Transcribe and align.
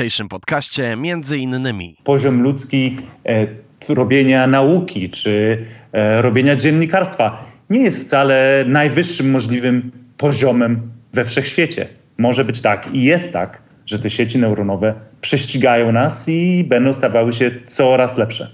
dzisiejszym 0.00 0.28
podcaście 0.28 0.96
między 0.96 1.38
innymi 1.38 1.96
poziom 2.04 2.42
ludzki 2.42 2.96
e, 3.26 3.46
robienia 3.88 4.46
nauki 4.46 5.10
czy 5.10 5.64
e, 5.92 6.22
robienia 6.22 6.56
dziennikarstwa 6.56 7.44
nie 7.70 7.80
jest 7.80 8.04
wcale 8.04 8.64
najwyższym 8.66 9.30
możliwym 9.30 9.92
poziomem 10.16 10.90
we 11.12 11.24
wszechświecie. 11.24 11.88
Może 12.18 12.44
być 12.44 12.60
tak 12.60 12.94
i 12.94 13.02
jest 13.02 13.32
tak, 13.32 13.62
że 13.86 13.98
te 13.98 14.10
sieci 14.10 14.38
neuronowe 14.38 14.94
prześcigają 15.20 15.92
nas 15.92 16.28
i 16.28 16.64
będą 16.64 16.92
stawały 16.92 17.32
się 17.32 17.50
coraz 17.66 18.18
lepsze. 18.18 18.50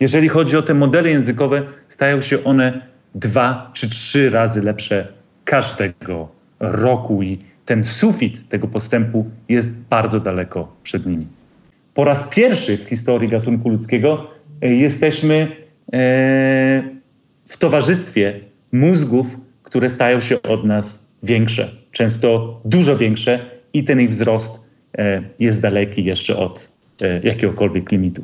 Jeżeli 0.00 0.28
chodzi 0.28 0.56
o 0.56 0.62
te 0.62 0.74
modele 0.74 1.10
językowe, 1.10 1.62
stają 1.88 2.20
się 2.20 2.44
one 2.44 2.80
dwa 3.14 3.70
czy 3.74 3.90
trzy 3.90 4.30
razy 4.30 4.62
lepsze 4.62 5.08
każdego 5.44 6.28
roku 6.60 7.22
i 7.22 7.38
ten 7.66 7.84
sufit 7.84 8.48
tego 8.48 8.66
postępu 8.68 9.26
jest 9.48 9.80
bardzo 9.80 10.20
daleko 10.20 10.76
przed 10.82 11.06
nimi. 11.06 11.26
Po 11.94 12.04
raz 12.04 12.28
pierwszy 12.28 12.76
w 12.76 12.88
historii 12.88 13.28
gatunku 13.28 13.68
ludzkiego 13.68 14.30
e, 14.62 14.74
jesteśmy 14.74 15.34
e, 15.34 15.48
w 17.46 17.56
towarzystwie 17.58 18.40
mózgów, 18.72 19.36
które 19.62 19.90
stają 19.90 20.20
się 20.20 20.42
od 20.42 20.64
nas 20.64 21.12
większe, 21.22 21.70
często 21.92 22.60
dużo 22.64 22.96
większe 22.96 23.50
i 23.72 23.84
ten 23.84 24.00
ich 24.00 24.10
wzrost 24.10 24.60
e, 24.98 25.22
jest 25.38 25.60
daleki 25.60 26.04
jeszcze 26.04 26.36
od 26.36 26.76
jakiegokolwiek 27.22 27.92
limitu. 27.92 28.22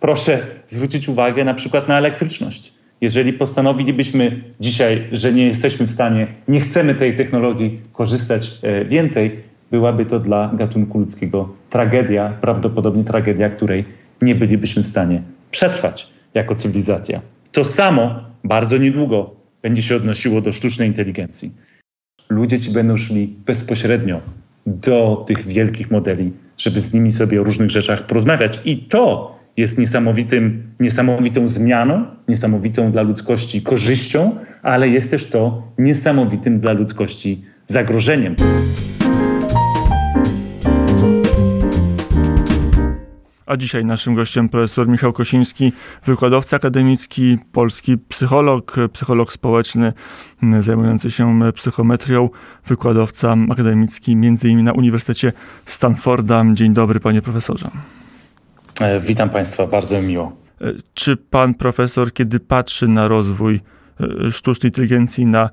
Proszę 0.00 0.46
zwrócić 0.66 1.08
uwagę 1.08 1.44
na 1.44 1.54
przykład 1.54 1.88
na 1.88 1.98
elektryczność. 1.98 2.72
Jeżeli 3.00 3.32
postanowilibyśmy 3.32 4.40
dzisiaj, 4.60 5.04
że 5.12 5.32
nie 5.32 5.46
jesteśmy 5.46 5.86
w 5.86 5.90
stanie, 5.90 6.26
nie 6.48 6.60
chcemy 6.60 6.94
tej 6.94 7.16
technologii 7.16 7.80
korzystać 7.92 8.58
e, 8.62 8.84
więcej, 8.84 9.40
byłaby 9.70 10.04
to 10.04 10.20
dla 10.20 10.50
gatunku 10.54 10.98
ludzkiego 10.98 11.48
tragedia, 11.70 12.32
prawdopodobnie 12.40 13.04
tragedia, 13.04 13.50
której 13.50 13.84
nie 14.22 14.34
bylibyśmy 14.34 14.82
w 14.82 14.86
stanie 14.86 15.22
przetrwać 15.50 16.08
jako 16.34 16.54
cywilizacja. 16.54 17.20
To 17.52 17.64
samo 17.64 18.20
bardzo 18.44 18.76
niedługo 18.76 19.34
będzie 19.62 19.82
się 19.82 19.96
odnosiło 19.96 20.40
do 20.40 20.52
sztucznej 20.52 20.88
inteligencji. 20.88 21.50
Ludzie 22.28 22.58
ci 22.58 22.70
będą 22.70 22.96
szli 22.96 23.34
bezpośrednio 23.46 24.20
do 24.66 25.24
tych 25.26 25.46
wielkich 25.46 25.90
modeli, 25.90 26.32
żeby 26.58 26.80
z 26.80 26.94
nimi 26.94 27.12
sobie 27.12 27.40
o 27.40 27.44
różnych 27.44 27.70
rzeczach 27.70 28.06
porozmawiać. 28.06 28.60
I 28.64 28.78
to 28.78 29.37
jest 29.58 29.78
niesamowitym, 29.78 30.62
niesamowitą 30.80 31.46
zmianą, 31.46 32.06
niesamowitą 32.28 32.92
dla 32.92 33.02
ludzkości 33.02 33.62
korzyścią, 33.62 34.36
ale 34.62 34.88
jest 34.88 35.10
też 35.10 35.26
to 35.30 35.62
niesamowitym 35.78 36.60
dla 36.60 36.72
ludzkości 36.72 37.44
zagrożeniem. 37.66 38.36
A 43.46 43.56
dzisiaj 43.56 43.84
naszym 43.84 44.14
gościem 44.14 44.48
profesor 44.48 44.88
Michał 44.88 45.12
Kosiński, 45.12 45.72
wykładowca 46.04 46.56
akademicki, 46.56 47.38
polski 47.52 47.98
psycholog, 47.98 48.76
psycholog 48.92 49.32
społeczny 49.32 49.92
zajmujący 50.60 51.10
się 51.10 51.40
psychometrią, 51.54 52.30
wykładowca 52.66 53.36
akademicki 53.50 54.12
innymi 54.12 54.62
na 54.62 54.72
Uniwersytecie 54.72 55.32
Stanforda. 55.64 56.44
Dzień 56.52 56.74
dobry 56.74 57.00
panie 57.00 57.22
profesorze. 57.22 57.70
E, 58.80 59.00
witam 59.00 59.30
Państwa, 59.30 59.66
bardzo 59.66 60.02
miło. 60.02 60.36
E, 60.60 60.72
czy 60.94 61.16
pan 61.16 61.54
profesor, 61.54 62.12
kiedy 62.12 62.40
patrzy 62.40 62.88
na 62.88 63.08
rozwój 63.08 63.60
e, 64.00 64.30
sztucznej 64.30 64.70
inteligencji, 64.70 65.26
na 65.26 65.50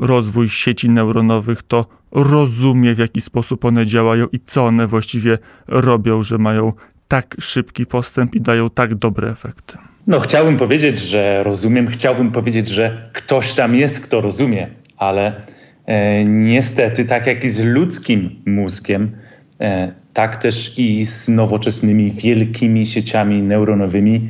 rozwój 0.00 0.48
sieci 0.48 0.90
neuronowych, 0.90 1.62
to 1.62 1.86
rozumie, 2.12 2.94
w 2.94 2.98
jaki 2.98 3.20
sposób 3.20 3.64
one 3.64 3.86
działają 3.86 4.26
i 4.32 4.40
co 4.40 4.66
one 4.66 4.86
właściwie 4.86 5.38
robią, 5.68 6.22
że 6.22 6.38
mają 6.38 6.72
tak 7.08 7.36
szybki 7.40 7.86
postęp 7.86 8.34
i 8.34 8.40
dają 8.40 8.70
tak 8.70 8.94
dobre 8.94 9.30
efekty? 9.30 9.78
No, 10.06 10.20
chciałbym 10.20 10.56
powiedzieć, 10.56 10.98
że 10.98 11.42
rozumiem, 11.42 11.86
chciałbym 11.86 12.32
powiedzieć, 12.32 12.68
że 12.68 13.10
ktoś 13.12 13.54
tam 13.54 13.74
jest, 13.74 14.00
kto 14.00 14.20
rozumie, 14.20 14.68
ale 14.96 15.42
e, 15.86 16.24
niestety, 16.24 17.04
tak 17.04 17.26
jak 17.26 17.44
i 17.44 17.48
z 17.48 17.64
ludzkim 17.64 18.42
mózgiem, 18.46 19.16
e, 19.60 19.92
tak 20.18 20.36
też 20.36 20.78
i 20.78 21.06
z 21.06 21.28
nowoczesnymi 21.28 22.12
wielkimi 22.12 22.86
sieciami 22.86 23.42
neuronowymi 23.42 24.28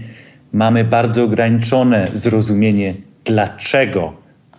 mamy 0.52 0.84
bardzo 0.84 1.24
ograniczone 1.24 2.08
zrozumienie, 2.12 2.94
dlaczego 3.24 4.12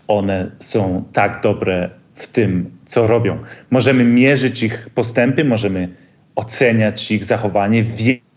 one 0.07 0.51
są 0.59 1.03
tak 1.13 1.41
dobre 1.43 1.89
w 2.13 2.27
tym, 2.27 2.71
co 2.85 3.07
robią. 3.07 3.37
Możemy 3.71 4.03
mierzyć 4.03 4.63
ich 4.63 4.89
postępy, 4.95 5.45
możemy 5.45 5.89
oceniać 6.35 7.11
ich 7.11 7.23
zachowanie, 7.23 7.83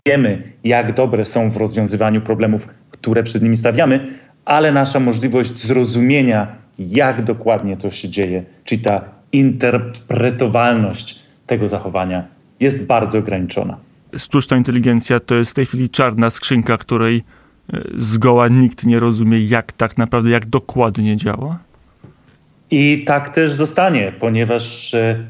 wiemy, 0.07 0.41
jak 0.63 0.93
dobre 0.93 1.25
są 1.25 1.49
w 1.49 1.57
rozwiązywaniu 1.57 2.21
problemów, 2.21 2.67
które 2.91 3.23
przed 3.23 3.43
nimi 3.43 3.57
stawiamy, 3.57 4.07
ale 4.45 4.71
nasza 4.71 4.99
możliwość 4.99 5.57
zrozumienia, 5.57 6.47
jak 6.79 7.23
dokładnie 7.23 7.77
to 7.77 7.91
się 7.91 8.09
dzieje, 8.09 8.43
czyli 8.63 8.81
ta 8.81 9.01
interpretowalność 9.31 11.19
tego 11.47 11.67
zachowania 11.67 12.32
jest 12.63 12.85
bardzo 12.85 13.17
ograniczona. 13.17 13.77
Sztuczna 14.17 14.57
inteligencja 14.57 15.19
to 15.19 15.35
jest 15.35 15.51
w 15.51 15.53
tej 15.53 15.65
chwili 15.65 15.89
czarna 15.89 16.29
skrzynka, 16.29 16.77
której 16.77 17.23
e, 17.73 17.81
zgoła 17.97 18.47
nikt 18.47 18.85
nie 18.85 18.99
rozumie, 18.99 19.39
jak 19.39 19.71
tak 19.71 19.97
naprawdę, 19.97 20.29
jak 20.29 20.45
dokładnie 20.45 21.17
działa? 21.17 21.59
I 22.71 23.03
tak 23.07 23.29
też 23.29 23.51
zostanie, 23.51 24.13
ponieważ 24.19 24.93
e, 24.93 25.25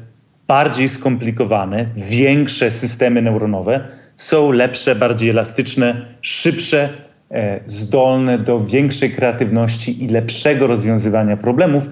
bardziej 0.46 0.88
skomplikowane, 0.88 1.86
większe 1.96 2.70
systemy 2.70 3.22
neuronowe 3.22 3.88
są 4.16 4.50
lepsze, 4.52 4.94
bardziej 4.94 5.30
elastyczne, 5.30 6.06
szybsze, 6.20 6.88
e, 7.30 7.60
zdolne 7.66 8.38
do 8.38 8.60
większej 8.60 9.10
kreatywności 9.10 10.04
i 10.04 10.08
lepszego 10.08 10.66
rozwiązywania 10.66 11.36
problemów. 11.36 11.84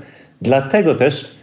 Dlatego 0.42 0.94
też 0.94 1.41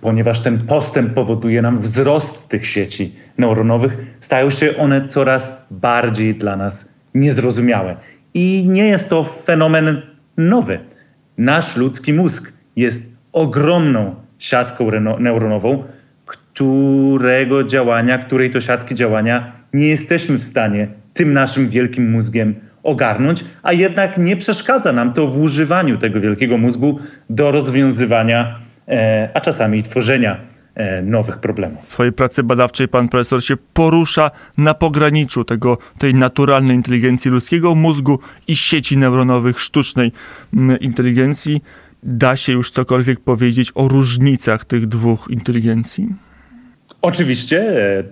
ponieważ 0.00 0.40
ten 0.40 0.58
postęp 0.58 1.14
powoduje 1.14 1.62
nam 1.62 1.80
wzrost 1.80 2.48
tych 2.48 2.66
sieci 2.66 3.14
neuronowych, 3.38 3.96
stają 4.20 4.50
się 4.50 4.76
one 4.76 5.08
coraz 5.08 5.66
bardziej 5.70 6.34
dla 6.34 6.56
nas 6.56 6.94
niezrozumiałe. 7.14 7.96
I 8.34 8.66
nie 8.68 8.86
jest 8.86 9.10
to 9.10 9.24
fenomen 9.24 10.02
nowy. 10.36 10.78
Nasz 11.38 11.76
ludzki 11.76 12.12
mózg 12.12 12.52
jest 12.76 13.16
ogromną 13.32 14.14
siatką 14.38 14.90
neuronową, 15.18 15.84
którego 16.26 17.64
działania, 17.64 18.18
której 18.18 18.50
to 18.50 18.60
siatki 18.60 18.94
działania 18.94 19.52
nie 19.72 19.86
jesteśmy 19.86 20.38
w 20.38 20.44
stanie 20.44 20.88
tym 21.14 21.32
naszym 21.32 21.68
wielkim 21.68 22.10
mózgiem 22.10 22.54
ogarnąć, 22.82 23.44
a 23.62 23.72
jednak 23.72 24.18
nie 24.18 24.36
przeszkadza 24.36 24.92
nam 24.92 25.12
to 25.12 25.26
w 25.26 25.40
używaniu 25.40 25.98
tego 25.98 26.20
wielkiego 26.20 26.58
mózgu 26.58 26.98
do 27.30 27.50
rozwiązywania 27.50 28.58
E, 28.73 28.73
a 29.34 29.40
czasami 29.40 29.82
tworzenia 29.82 30.40
e, 30.74 31.02
nowych 31.02 31.38
problemów. 31.38 31.86
W 31.86 31.92
swojej 31.92 32.12
pracy 32.12 32.42
badawczej 32.42 32.88
pan 32.88 33.08
profesor 33.08 33.44
się 33.44 33.56
porusza 33.56 34.30
na 34.58 34.74
pograniczu 34.74 35.44
tego, 35.44 35.78
tej 35.98 36.14
naturalnej 36.14 36.76
inteligencji 36.76 37.30
ludzkiego 37.30 37.74
mózgu 37.74 38.18
i 38.48 38.56
sieci 38.56 38.96
neuronowych 38.96 39.60
sztucznej 39.60 40.12
mm, 40.54 40.80
inteligencji. 40.80 41.62
Da 42.02 42.36
się 42.36 42.52
już 42.52 42.70
cokolwiek 42.70 43.20
powiedzieć 43.20 43.72
o 43.74 43.88
różnicach 43.88 44.64
tych 44.64 44.86
dwóch 44.86 45.28
inteligencji? 45.30 46.08
Oczywiście. 47.02 47.58
E, 47.98 48.04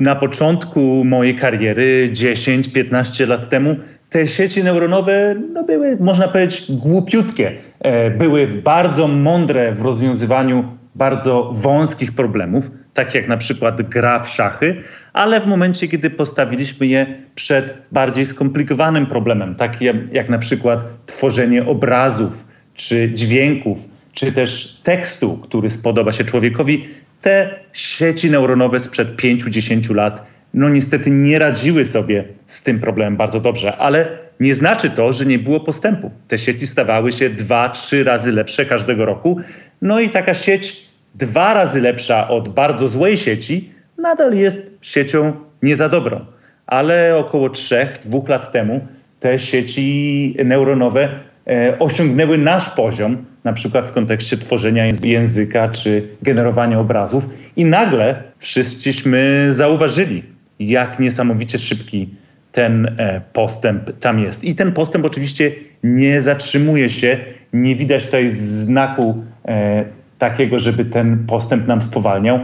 na 0.00 0.16
początku 0.16 1.04
mojej 1.04 1.36
kariery, 1.36 2.10
10-15 2.12 3.28
lat 3.28 3.48
temu, 3.48 3.76
te 4.10 4.28
sieci 4.28 4.64
neuronowe 4.64 5.36
no, 5.52 5.64
były, 5.64 5.96
można 6.00 6.28
powiedzieć, 6.28 6.72
głupiutkie. 6.72 7.52
E, 7.80 8.10
były 8.10 8.46
bardzo 8.46 9.08
mądre 9.08 9.72
w 9.72 9.82
rozwiązywaniu 9.82 10.64
bardzo 10.94 11.50
wąskich 11.54 12.12
problemów, 12.12 12.70
tak 12.94 13.14
jak 13.14 13.28
na 13.28 13.36
przykład 13.36 13.82
gra 13.82 14.18
w 14.18 14.28
szachy, 14.28 14.82
ale 15.12 15.40
w 15.40 15.46
momencie, 15.46 15.88
kiedy 15.88 16.10
postawiliśmy 16.10 16.86
je 16.86 17.06
przed 17.34 17.74
bardziej 17.92 18.26
skomplikowanym 18.26 19.06
problemem, 19.06 19.54
takim 19.54 20.08
jak 20.12 20.28
na 20.28 20.38
przykład 20.38 20.84
tworzenie 21.06 21.66
obrazów, 21.66 22.46
czy 22.74 23.10
dźwięków, 23.14 23.78
czy 24.12 24.32
też 24.32 24.80
tekstu, 24.84 25.36
który 25.36 25.70
spodoba 25.70 26.12
się 26.12 26.24
człowiekowi, 26.24 26.88
te 27.20 27.54
sieci 27.72 28.30
neuronowe 28.30 28.80
sprzed 28.80 29.16
5-10 29.16 29.94
lat 29.94 30.30
no 30.54 30.68
niestety 30.68 31.10
nie 31.10 31.38
radziły 31.38 31.84
sobie 31.84 32.24
z 32.46 32.62
tym 32.62 32.80
problemem 32.80 33.16
bardzo 33.16 33.40
dobrze, 33.40 33.76
ale 33.76 34.18
nie 34.40 34.54
znaczy 34.54 34.90
to, 34.90 35.12
że 35.12 35.26
nie 35.26 35.38
było 35.38 35.60
postępu. 35.60 36.10
Te 36.28 36.38
sieci 36.38 36.66
stawały 36.66 37.12
się 37.12 37.30
dwa, 37.30 37.68
trzy 37.68 38.04
razy 38.04 38.32
lepsze 38.32 38.66
każdego 38.66 39.04
roku. 39.04 39.40
No 39.82 40.00
i 40.00 40.10
taka 40.10 40.34
sieć 40.34 40.84
dwa 41.14 41.54
razy 41.54 41.80
lepsza 41.80 42.28
od 42.28 42.48
bardzo 42.48 42.88
złej 42.88 43.18
sieci 43.18 43.70
nadal 43.98 44.34
jest 44.34 44.78
siecią 44.80 45.32
nie 45.62 45.76
za 45.76 45.88
dobrą. 45.88 46.24
Ale 46.66 47.16
około 47.16 47.50
trzech, 47.50 47.98
dwóch 48.04 48.28
lat 48.28 48.52
temu 48.52 48.86
te 49.20 49.38
sieci 49.38 50.36
neuronowe 50.44 51.08
e, 51.46 51.78
osiągnęły 51.78 52.38
nasz 52.38 52.70
poziom, 52.70 53.24
na 53.44 53.52
przykład 53.52 53.86
w 53.86 53.92
kontekście 53.92 54.36
tworzenia 54.36 54.84
języka 55.02 55.68
czy 55.68 56.08
generowania 56.22 56.78
obrazów. 56.78 57.28
I 57.56 57.64
nagle 57.64 58.22
wszyscyśmy 58.38 59.46
zauważyli, 59.48 60.22
jak 60.58 61.00
niesamowicie 61.00 61.58
szybki 61.58 62.08
ten 62.52 62.94
e, 62.98 63.20
postęp 63.32 63.98
tam 63.98 64.18
jest. 64.18 64.44
I 64.44 64.54
ten 64.54 64.72
postęp 64.72 65.04
oczywiście 65.04 65.52
nie 65.84 66.22
zatrzymuje 66.22 66.90
się, 66.90 67.18
nie 67.52 67.76
widać 67.76 68.04
tutaj 68.04 68.28
znaku 68.30 69.24
e, 69.44 69.84
takiego, 70.18 70.58
żeby 70.58 70.84
ten 70.84 71.26
postęp 71.26 71.66
nam 71.66 71.82
spowalniał. 71.82 72.38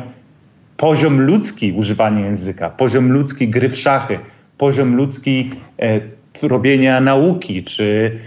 Poziom 0.77 1.21
ludzki 1.21 1.73
używania 1.73 2.27
języka, 2.27 2.71
poziom 2.71 3.13
ludzki 3.13 3.49
gry 3.49 3.69
w 3.69 3.79
szachy, 3.79 4.19
poziom 4.59 4.97
ludzki 4.97 5.51
e, 5.79 6.01
robienia 6.43 7.01
nauki 7.01 7.65
czy 7.65 8.19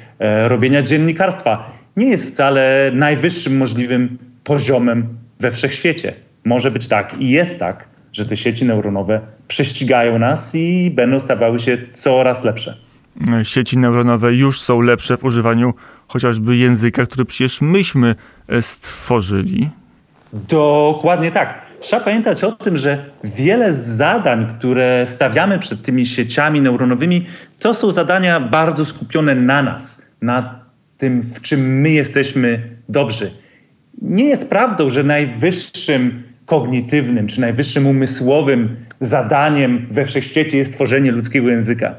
robienia 0.47 0.81
dziennikarstwa 0.81 1.71
nie 1.97 2.07
jest 2.07 2.31
wcale 2.31 2.91
najwyższym 2.93 3.57
możliwym 3.57 4.17
poziomem 4.43 5.07
we 5.39 5.51
wszechświecie. 5.51 6.13
Może 6.43 6.71
być 6.71 6.87
tak 6.87 7.15
i 7.19 7.29
jest 7.29 7.59
tak, 7.59 7.88
że 8.13 8.25
te 8.25 8.37
sieci 8.37 8.65
neuronowe 8.65 9.21
prześcigają 9.47 10.19
nas 10.19 10.55
i 10.55 10.91
będą 10.95 11.19
stawały 11.19 11.59
się 11.59 11.77
coraz 11.91 12.43
lepsze. 12.43 12.77
Sieci 13.43 13.77
neuronowe 13.77 14.33
już 14.33 14.61
są 14.61 14.81
lepsze 14.81 15.17
w 15.17 15.23
używaniu 15.23 15.73
chociażby 16.07 16.57
języka, 16.57 17.05
który 17.05 17.25
przecież 17.25 17.61
myśmy 17.61 18.15
e, 18.47 18.61
stworzyli. 18.61 19.69
Dokładnie 20.33 21.31
tak. 21.31 21.61
Trzeba 21.79 22.03
pamiętać 22.03 22.43
o 22.43 22.51
tym, 22.51 22.77
że 22.77 23.05
wiele 23.23 23.73
zadań, 23.73 24.55
które 24.57 25.03
stawiamy 25.07 25.59
przed 25.59 25.81
tymi 25.81 26.05
sieciami 26.05 26.61
neuronowymi, 26.61 27.25
to 27.59 27.73
są 27.73 27.91
zadania 27.91 28.39
bardzo 28.39 28.85
skupione 28.85 29.35
na 29.35 29.63
nas, 29.63 30.11
na 30.21 30.59
tym, 30.97 31.21
w 31.21 31.41
czym 31.41 31.79
my 31.81 31.89
jesteśmy 31.89 32.69
dobrzy. 32.89 33.31
Nie 34.01 34.25
jest 34.25 34.49
prawdą, 34.49 34.89
że 34.89 35.03
najwyższym 35.03 36.23
kognitywnym 36.49 37.27
czy 37.27 37.41
najwyższym 37.41 37.87
umysłowym 37.87 38.75
zadaniem 38.99 39.87
we 39.91 40.05
wszechświecie 40.05 40.57
jest 40.57 40.73
tworzenie 40.73 41.11
ludzkiego 41.11 41.49
języka. 41.49 41.95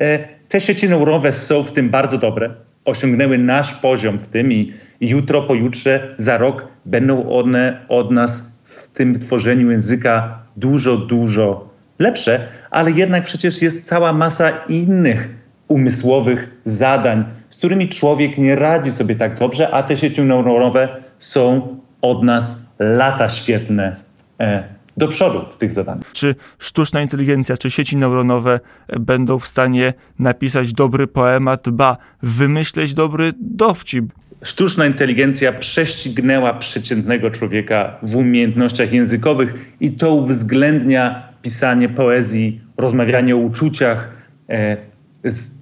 E, 0.00 0.18
te 0.48 0.60
sieci 0.60 0.88
neuronowe 0.88 1.32
są 1.32 1.62
w 1.62 1.72
tym 1.72 1.90
bardzo 1.90 2.18
dobre, 2.18 2.50
osiągnęły 2.84 3.38
nasz 3.38 3.72
poziom 3.72 4.18
w 4.18 4.26
tym 4.26 4.52
i 4.52 4.72
jutro, 5.00 5.42
pojutrze, 5.42 6.14
za 6.16 6.38
rok 6.38 6.68
będą 6.86 7.30
one 7.30 7.80
od 7.88 8.10
nas 8.10 8.52
w 8.64 8.88
tym 8.88 9.18
tworzeniu 9.18 9.70
języka 9.70 10.38
dużo, 10.56 10.96
dużo 10.96 11.68
lepsze, 11.98 12.48
ale 12.70 12.90
jednak 12.90 13.24
przecież 13.24 13.62
jest 13.62 13.86
cała 13.86 14.12
masa 14.12 14.50
innych 14.68 15.28
umysłowych 15.68 16.50
zadań, 16.64 17.24
z 17.50 17.56
którymi 17.56 17.88
człowiek 17.88 18.38
nie 18.38 18.54
radzi 18.54 18.92
sobie 18.92 19.16
tak 19.16 19.38
dobrze, 19.38 19.70
a 19.70 19.82
te 19.82 19.96
sieci 19.96 20.22
neuronowe 20.22 20.88
są 21.18 21.76
od 22.02 22.22
nas 22.22 22.63
lata 22.78 23.28
świetne 23.28 23.96
e, 24.40 24.64
do 24.96 25.08
przodu 25.08 25.46
w 25.50 25.56
tych 25.56 25.72
zadaniach. 25.72 26.12
Czy 26.12 26.34
sztuczna 26.58 27.02
inteligencja, 27.02 27.56
czy 27.56 27.70
sieci 27.70 27.96
neuronowe 27.96 28.60
będą 29.00 29.38
w 29.38 29.46
stanie 29.46 29.92
napisać 30.18 30.72
dobry 30.72 31.06
poemat, 31.06 31.68
ba, 31.68 31.96
wymyśleć 32.22 32.94
dobry 32.94 33.32
dowcip? 33.40 34.12
Sztuczna 34.42 34.86
inteligencja 34.86 35.52
prześcignęła 35.52 36.54
przeciętnego 36.54 37.30
człowieka 37.30 37.98
w 38.02 38.16
umiejętnościach 38.16 38.92
językowych 38.92 39.54
i 39.80 39.92
to 39.92 40.14
uwzględnia 40.14 41.28
pisanie 41.42 41.88
poezji, 41.88 42.60
rozmawianie 42.76 43.34
o 43.34 43.38
uczuciach, 43.38 44.08
e, 44.48 44.76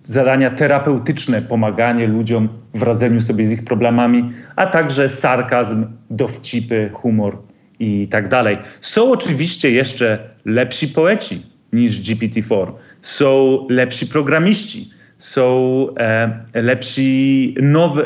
zadania 0.03 0.51
terapeutyczne, 0.51 1.43
pomaganie 1.43 2.07
ludziom 2.07 2.49
w 2.75 2.83
radzeniu 2.83 3.21
sobie 3.21 3.47
z 3.47 3.53
ich 3.53 3.65
problemami, 3.65 4.33
a 4.57 4.67
także 4.67 5.09
sarkazm, 5.09 5.87
dowcipy, 6.11 6.91
humor 6.93 7.39
i 7.79 8.09
tak 8.09 8.29
dalej. 8.29 8.59
Są 8.81 9.13
oczywiście 9.13 9.71
jeszcze 9.71 10.19
lepsi 10.45 10.89
poeci 10.89 11.43
niż 11.73 12.01
GPT-4, 12.01 12.73
są 13.03 13.59
lepsi 13.71 14.07
programiści, 14.07 14.91
są 15.19 15.87
e, 15.99 16.41
lepsi 16.55 17.55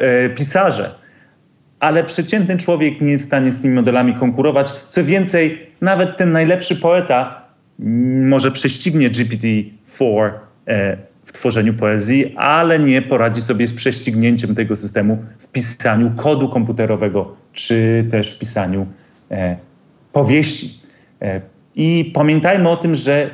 e, 0.01 0.31
pisarze, 0.31 0.95
ale 1.81 2.05
przeciętny 2.05 2.59
człowiek 2.59 3.01
nie 3.01 3.13
jest 3.13 3.25
w 3.25 3.29
stanie 3.29 3.53
z 3.53 3.61
tymi 3.61 3.75
modelami 3.75 4.15
konkurować. 4.15 4.73
Co 4.91 5.05
więcej, 5.05 5.67
nawet 5.81 6.17
ten 6.17 6.33
najlepszy 6.33 6.77
poeta 6.77 7.43
może 8.23 8.51
prześcignie 8.51 9.11
GPT-4 9.11 10.31
e, 10.69 10.97
w 11.27 11.33
tworzeniu 11.33 11.75
poezji, 11.75 12.35
ale 12.37 12.79
nie 12.79 13.03
poradzi 13.03 13.43
sobie 13.43 13.67
z 13.67 13.75
prześcignięciem 13.75 14.55
tego 14.55 14.77
systemu 14.77 15.25
w 15.39 15.47
pisaniu 15.47 16.13
kodu 16.17 16.49
komputerowego 16.49 17.37
czy 17.53 18.07
też 18.11 18.37
w 18.37 18.39
pisaniu 18.39 18.87
e, 19.31 19.57
powieści. 20.13 20.81
E, 21.23 21.41
I 21.77 22.11
pamiętajmy 22.15 22.69
o 22.69 22.77
tym, 22.77 22.95
że 22.95 23.31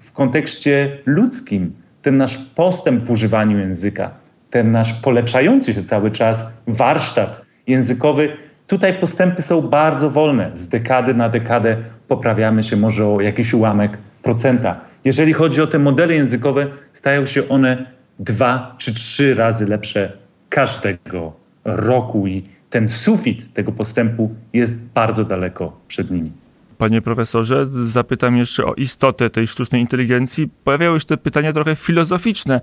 w 0.00 0.12
kontekście 0.12 0.98
ludzkim 1.06 1.72
ten 2.02 2.16
nasz 2.16 2.38
postęp 2.38 3.02
w 3.02 3.10
używaniu 3.10 3.58
języka, 3.58 4.10
ten 4.50 4.72
nasz 4.72 4.92
polepszający 4.92 5.74
się 5.74 5.84
cały 5.84 6.10
czas 6.10 6.62
warsztat 6.66 7.42
językowy, 7.66 8.32
tutaj 8.66 8.94
postępy 8.94 9.42
są 9.42 9.62
bardzo 9.62 10.10
wolne. 10.10 10.50
Z 10.54 10.68
dekady 10.68 11.14
na 11.14 11.28
dekadę 11.28 11.76
poprawiamy 12.08 12.62
się 12.62 12.76
może 12.76 13.06
o 13.06 13.20
jakiś 13.20 13.54
ułamek 13.54 13.98
procenta. 14.22 14.87
Jeżeli 15.04 15.32
chodzi 15.32 15.60
o 15.60 15.66
te 15.66 15.78
modele 15.78 16.14
językowe, 16.14 16.66
stają 16.92 17.26
się 17.26 17.48
one 17.48 17.86
dwa 18.18 18.74
czy 18.78 18.94
trzy 18.94 19.34
razy 19.34 19.66
lepsze 19.66 20.12
każdego 20.48 21.32
roku 21.64 22.26
i 22.26 22.42
ten 22.70 22.88
sufit 22.88 23.52
tego 23.52 23.72
postępu 23.72 24.34
jest 24.52 24.84
bardzo 24.94 25.24
daleko 25.24 25.80
przed 25.88 26.10
nimi. 26.10 26.32
Panie 26.78 27.02
profesorze, 27.02 27.66
zapytam 27.84 28.36
jeszcze 28.36 28.64
o 28.66 28.74
istotę 28.74 29.30
tej 29.30 29.46
sztucznej 29.46 29.80
inteligencji. 29.80 30.48
Pojawiały 30.64 31.00
się 31.00 31.06
te 31.06 31.16
pytania 31.16 31.52
trochę 31.52 31.76
filozoficzne. 31.76 32.60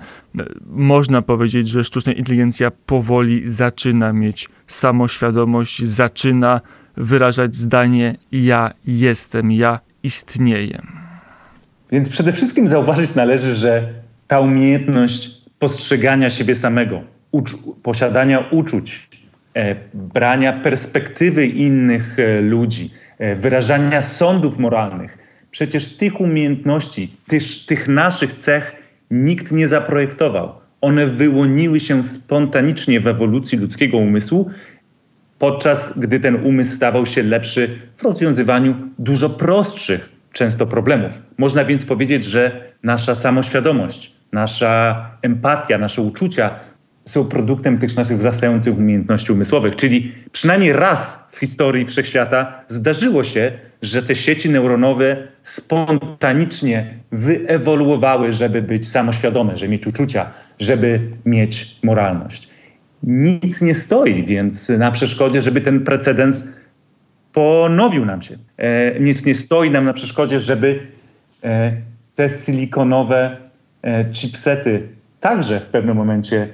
Można 0.69 1.21
powiedzieć, 1.21 1.67
że 1.67 1.83
sztuczna 1.83 2.13
inteligencja 2.13 2.71
powoli 2.71 3.49
zaczyna 3.49 4.13
mieć 4.13 4.49
samoświadomość, 4.67 5.83
zaczyna 5.83 6.61
wyrażać 6.97 7.55
zdanie 7.55 8.15
ja 8.31 8.73
jestem, 8.85 9.51
ja 9.51 9.79
istnieję. 10.03 10.94
Więc 11.91 12.09
przede 12.09 12.33
wszystkim 12.33 12.67
zauważyć 12.67 13.15
należy, 13.15 13.55
że 13.55 13.87
ta 14.27 14.39
umiejętność 14.39 15.41
postrzegania 15.59 16.29
siebie 16.29 16.55
samego, 16.55 17.01
posiadania 17.83 18.39
uczuć, 18.51 19.09
e, 19.53 19.75
brania 19.93 20.53
perspektywy 20.53 21.45
innych 21.45 22.19
e, 22.19 22.41
ludzi, 22.41 22.89
e, 23.17 23.35
wyrażania 23.35 24.01
sądów 24.01 24.57
moralnych, 24.57 25.17
przecież 25.51 25.97
tych 25.97 26.21
umiejętności, 26.21 27.13
tych, 27.27 27.43
tych 27.65 27.87
naszych 27.87 28.33
cech 28.33 28.75
nikt 29.11 29.51
nie 29.51 29.67
zaprojektował. 29.67 30.53
One 30.81 31.07
wyłoniły 31.07 31.79
się 31.79 32.03
spontanicznie 32.03 32.99
w 32.99 33.07
ewolucji 33.07 33.57
ludzkiego 33.57 33.97
umysłu, 33.97 34.49
podczas 35.39 35.99
gdy 35.99 36.19
ten 36.19 36.35
umysł 36.35 36.75
stawał 36.75 37.05
się 37.05 37.23
lepszy 37.23 37.79
w 37.97 38.03
rozwiązywaniu 38.03 38.75
dużo 38.99 39.29
prostszych 39.29 40.14
często 40.35 40.67
problemów. 40.67 41.21
Można 41.37 41.65
więc 41.65 41.85
powiedzieć, 41.85 42.25
że 42.25 42.73
nasza 42.83 43.15
samoświadomość, 43.15 44.15
nasza 44.31 45.05
empatia, 45.21 45.77
nasze 45.77 46.01
uczucia 46.01 46.49
są 47.05 47.25
produktem 47.25 47.77
tych 47.77 47.95
naszych 47.95 48.17
wzrastających 48.17 48.77
umiejętności 48.77 49.31
umysłowych. 49.31 49.75
Czyli 49.75 50.11
przynajmniej 50.31 50.73
raz 50.73 51.29
w 51.31 51.37
historii 51.37 51.85
wszechświata 51.85 52.63
zdarzyło 52.67 53.23
się, 53.23 53.51
że 53.81 54.03
te 54.03 54.15
sieci 54.15 54.49
neuronowe 54.49 55.27
spontanicznie 55.43 56.93
wyewoluowały, 57.11 58.33
żeby 58.33 58.61
być 58.61 58.89
samoświadome, 58.89 59.57
żeby 59.57 59.71
mieć 59.71 59.87
uczucia, 59.87 60.31
żeby 60.59 60.99
mieć 61.25 61.79
moralność. 61.83 62.49
Nic 63.03 63.61
nie 63.61 63.75
stoi 63.75 64.23
więc 64.23 64.69
na 64.69 64.91
przeszkodzie, 64.91 65.41
żeby 65.41 65.61
ten 65.61 65.83
precedens 65.83 66.64
ponowił 67.35 68.05
nam 68.05 68.21
się. 68.21 68.37
E, 68.57 68.99
nic 68.99 69.25
nie 69.25 69.35
stoi 69.35 69.71
nam 69.71 69.85
na 69.85 69.93
przeszkodzie, 69.93 70.39
żeby 70.39 70.79
e, 71.43 71.71
te 72.15 72.29
silikonowe 72.29 73.37
e, 73.81 74.05
chipsety 74.11 74.87
także 75.19 75.59
w 75.59 75.65
pewnym 75.65 75.97
momencie 75.97 76.47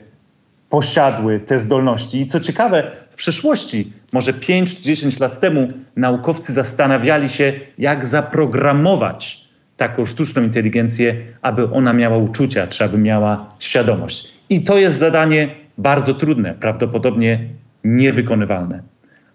posiadły 0.70 1.40
te 1.40 1.60
zdolności. 1.60 2.22
I 2.22 2.28
co 2.28 2.40
ciekawe, 2.40 2.92
w 3.10 3.16
przeszłości, 3.16 3.94
może 4.12 4.34
5-10 4.34 5.22
lat 5.22 5.40
temu, 5.40 5.74
naukowcy 5.96 6.54
zastanawiali 6.54 7.30
się, 7.30 7.54
jak 7.78 8.06
zaprogramować 8.06 9.46
taką 9.78 10.06
sztuczną 10.06 10.44
inteligencję, 10.44 11.16
aby 11.42 11.72
ona 11.72 11.94
miała 11.94 12.18
uczucia, 12.18 12.68
czy 12.68 12.84
aby 12.84 12.98
miała 12.98 13.54
świadomość. 13.60 14.34
I 14.50 14.64
to 14.64 14.78
jest 14.78 14.98
zadanie 14.98 15.56
bardzo 15.78 16.14
trudne, 16.14 16.54
prawdopodobnie 16.54 17.40
niewykonywalne. 17.84 18.82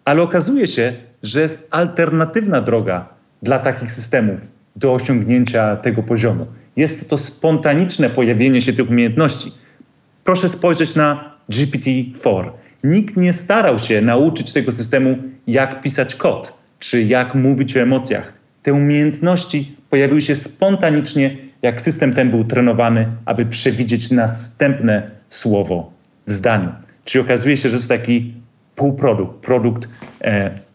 Ale 0.05 0.23
okazuje 0.23 0.67
się, 0.67 0.93
że 1.27 1.41
jest 1.41 1.69
alternatywna 1.71 2.61
droga 2.61 3.09
dla 3.43 3.59
takich 3.59 3.93
systemów 3.93 4.41
do 4.77 4.95
osiągnięcia 4.95 5.77
tego 5.77 6.03
poziomu. 6.03 6.47
Jest 6.77 7.11
to 7.11 7.19
spontaniczne 7.19 8.11
pojawienie 8.11 8.61
się 8.61 8.73
tych 8.73 8.91
umiejętności. 8.91 9.53
Proszę 10.25 10.49
spojrzeć 10.49 10.95
na 10.95 11.37
GPT-4. 11.51 12.51
Nikt 12.85 13.17
nie 13.17 13.33
starał 13.33 13.79
się 13.79 14.03
nauczyć 14.03 14.53
tego 14.53 14.73
systemu, 14.73 15.19
jak 15.47 15.81
pisać 15.81 16.15
kod, 16.15 16.53
czy 16.79 17.03
jak 17.03 17.35
mówić 17.35 17.77
o 17.77 17.81
emocjach. 17.81 18.33
Te 18.63 18.73
umiejętności 18.73 19.77
pojawiły 19.91 20.23
się 20.23 20.37
spontanicznie, 20.37 21.37
jak 21.63 21.83
system 21.83 22.13
ten 22.13 22.31
był 22.31 22.45
trenowany, 22.45 23.07
aby 23.25 23.47
przewidzieć 23.47 24.11
następne 24.11 25.11
słowo 25.29 25.93
w 26.27 26.33
zdaniu. 26.33 26.73
Czyli 27.05 27.25
okazuje 27.25 27.57
się, 27.57 27.69
że 27.69 27.79
to 27.79 27.89
taki 27.89 28.35
półprodukt, 28.77 29.47
produkt, 29.47 29.89
e, 30.21 30.66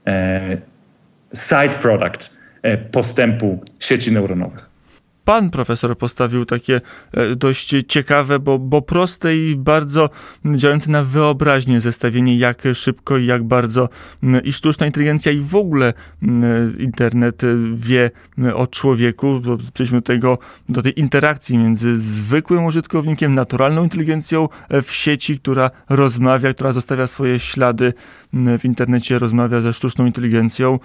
side 1.33 1.79
product 1.81 2.37
e, 2.63 2.77
postępu 2.77 3.63
sieci 3.79 4.11
neuronowych 4.11 4.71
pan 5.25 5.49
profesor 5.49 5.97
postawił 5.97 6.45
takie 6.45 6.81
e, 7.13 7.35
dość 7.35 7.75
ciekawe, 7.87 8.39
bo, 8.39 8.59
bo 8.59 8.81
proste 8.81 9.37
i 9.37 9.55
bardzo 9.55 10.09
działające 10.55 10.91
na 10.91 11.03
wyobraźnię 11.03 11.81
zestawienie, 11.81 12.37
jak 12.37 12.63
szybko 12.73 13.17
i 13.17 13.25
jak 13.25 13.43
bardzo 13.43 13.89
i 14.43 14.53
sztuczna 14.53 14.85
inteligencja 14.85 15.31
i 15.31 15.39
w 15.39 15.55
ogóle 15.55 15.93
internet 16.79 17.41
wie 17.75 18.11
o 18.53 18.67
człowieku. 18.67 19.41
Przejdźmy 19.73 19.97
do 19.97 20.05
tego, 20.05 20.37
do 20.69 20.81
tej 20.81 20.99
interakcji 20.99 21.57
między 21.57 21.99
zwykłym 21.99 22.65
użytkownikiem, 22.65 23.35
naturalną 23.35 23.83
inteligencją 23.83 24.49
e, 24.69 24.81
w 24.81 24.91
sieci, 24.91 25.39
która 25.39 25.71
rozmawia, 25.89 26.53
która 26.53 26.73
zostawia 26.73 27.07
swoje 27.07 27.39
ślady 27.39 27.93
w 28.33 28.65
internecie, 28.65 29.19
rozmawia 29.19 29.61
ze 29.61 29.73
sztuczną 29.73 30.05
inteligencją. 30.05 30.79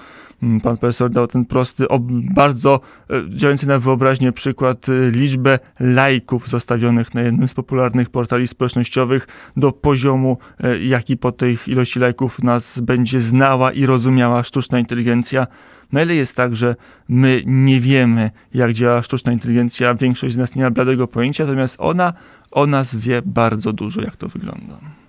Pan 0.62 0.76
profesor 0.76 1.10
dał 1.10 1.26
ten 1.26 1.44
prosty, 1.44 1.86
bardzo 2.34 2.80
e, 3.10 3.22
działający 3.28 3.66
na 3.66 3.78
wyobraźnię 3.78 4.32
przykład 4.32 4.88
y, 4.88 5.10
liczbę 5.10 5.58
lajków 5.80 6.48
zostawionych 6.48 7.14
na 7.14 7.22
jednym 7.22 7.48
z 7.48 7.54
popularnych 7.54 8.10
portali 8.10 8.48
społecznościowych 8.48 9.28
do 9.56 9.72
poziomu, 9.72 10.38
e, 10.60 10.84
jaki 10.84 11.16
po 11.16 11.32
tej 11.32 11.58
ilości 11.66 11.98
lajków 11.98 12.42
nas 12.42 12.80
będzie 12.80 13.20
znała 13.20 13.72
i 13.72 13.86
rozumiała 13.86 14.42
sztuczna 14.42 14.78
inteligencja. 14.78 15.46
Na 15.92 16.02
ile 16.02 16.14
jest 16.14 16.36
tak, 16.36 16.56
że 16.56 16.76
my 17.08 17.42
nie 17.46 17.80
wiemy, 17.80 18.30
jak 18.54 18.72
działa 18.72 19.02
sztuczna 19.02 19.32
inteligencja, 19.32 19.94
większość 19.94 20.34
z 20.34 20.38
nas 20.38 20.54
nie 20.54 20.62
ma 20.62 20.70
bladego 20.70 21.08
pojęcia, 21.08 21.44
natomiast 21.44 21.76
ona 21.78 22.12
o 22.50 22.66
nas 22.66 22.96
wie 22.96 23.22
bardzo 23.24 23.72
dużo, 23.72 24.00
jak 24.00 24.16
to 24.16 24.28
wygląda. 24.28 25.05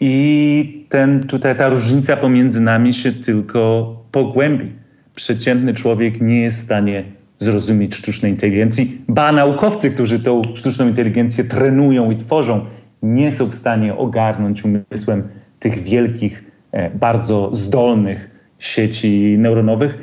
I 0.00 0.86
ten, 0.88 1.20
tutaj 1.24 1.56
ta 1.56 1.68
różnica 1.68 2.16
pomiędzy 2.16 2.60
nami 2.60 2.94
się 2.94 3.12
tylko 3.12 3.96
pogłębi. 4.12 4.72
Przeciętny 5.14 5.74
człowiek 5.74 6.20
nie 6.20 6.40
jest 6.40 6.58
w 6.58 6.64
stanie 6.64 7.04
zrozumieć 7.38 7.94
sztucznej 7.94 8.32
inteligencji, 8.32 9.02
ba 9.08 9.32
naukowcy, 9.32 9.90
którzy 9.90 10.20
tą 10.20 10.42
sztuczną 10.54 10.88
inteligencję 10.88 11.44
trenują 11.44 12.10
i 12.10 12.16
tworzą, 12.16 12.66
nie 13.02 13.32
są 13.32 13.46
w 13.46 13.54
stanie 13.54 13.96
ogarnąć 13.96 14.64
umysłem 14.64 15.28
tych 15.58 15.82
wielkich, 15.82 16.44
e, 16.72 16.90
bardzo 16.90 17.50
zdolnych 17.52 18.30
sieci 18.58 19.36
neuronowych, 19.38 19.94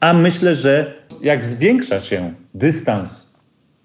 a 0.00 0.12
myślę, 0.12 0.54
że 0.54 0.94
jak 1.22 1.44
zwiększa 1.44 2.00
się 2.00 2.32
dystans 2.54 3.29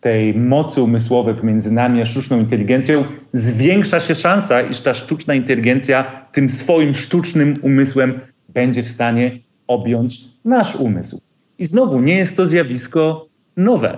tej 0.05 0.33
mocy 0.33 0.81
umysłowej 0.81 1.35
pomiędzy 1.35 1.71
nami 1.71 2.01
a 2.01 2.05
sztuczną 2.05 2.39
inteligencją, 2.39 3.03
zwiększa 3.33 3.99
się 3.99 4.15
szansa, 4.15 4.61
iż 4.61 4.81
ta 4.81 4.93
sztuczna 4.93 5.33
inteligencja 5.33 6.25
tym 6.31 6.49
swoim 6.49 6.95
sztucznym 6.95 7.55
umysłem 7.61 8.19
będzie 8.49 8.83
w 8.83 8.89
stanie 8.89 9.39
objąć 9.67 10.19
nasz 10.45 10.75
umysł. 10.75 11.21
I 11.57 11.65
znowu 11.65 12.01
nie 12.01 12.15
jest 12.15 12.37
to 12.37 12.45
zjawisko 12.45 13.27
nowe. 13.57 13.97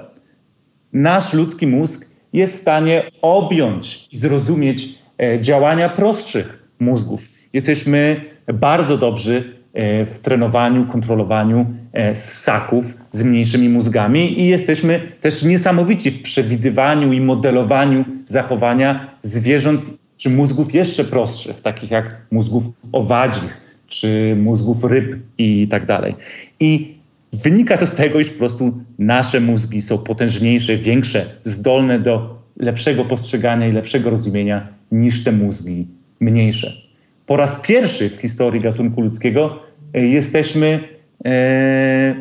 Nasz 0.94 1.34
ludzki 1.34 1.68
mózg 1.68 2.16
jest 2.34 2.54
w 2.54 2.62
stanie 2.62 3.12
objąć 3.22 4.08
i 4.12 4.18
zrozumieć 4.18 5.00
e, 5.18 5.42
działania 5.42 5.90
prostszych 5.90 6.68
mózgów. 6.80 7.30
Jesteśmy 7.54 8.22
bardzo 8.54 8.98
dobrzy 8.98 9.54
e, 9.74 10.06
w 10.06 10.20
trenowaniu, 10.20 10.86
kontrolowaniu 10.86 11.66
e, 11.94 12.16
ssaków 12.16 12.86
z 13.18 13.24
mniejszymi 13.24 13.70
mózgami 13.70 14.40
i 14.42 14.48
jesteśmy 14.48 15.00
też 15.22 15.44
niesamowici 15.44 16.12
w 16.12 16.22
przewidywaniu 16.22 17.14
i 17.14 17.22
modelowaniu 17.22 18.06
zachowania 18.28 19.18
zwierząt 19.22 19.82
czy 20.18 20.30
mózgów 20.30 20.74
jeszcze 20.74 21.04
prostszych, 21.04 21.62
takich 21.62 21.92
jak 21.92 22.22
mózgów 22.32 22.64
owadzich 22.92 23.58
czy 23.88 24.36
mózgów 24.40 24.84
ryb 24.84 25.16
i 25.38 25.68
tak 25.68 25.86
dalej. 25.86 26.16
I 26.60 26.98
Wynika 27.34 27.78
to 27.78 27.88
z 27.88 27.96
tego, 27.96 28.20
iż 28.20 28.30
po 28.30 28.38
prostu 28.38 28.74
nasze 29.00 29.40
mózgi 29.40 29.82
są 29.82 29.98
potężniejsze, 29.98 30.78
większe, 30.78 31.26
zdolne 31.44 32.00
do 32.00 32.38
lepszego 32.58 33.06
postrzegania 33.06 33.68
i 33.68 33.72
lepszego 33.72 34.10
rozumienia 34.10 34.68
niż 34.92 35.24
te 35.24 35.32
mózgi 35.32 35.88
mniejsze. 36.20 36.74
Po 37.26 37.38
raz 37.38 37.62
pierwszy 37.62 38.10
w 38.10 38.16
historii 38.16 38.62
gatunku 38.62 39.02
ludzkiego 39.02 39.60
e, 39.94 40.06
jesteśmy 40.06 40.80
e, 41.26 42.16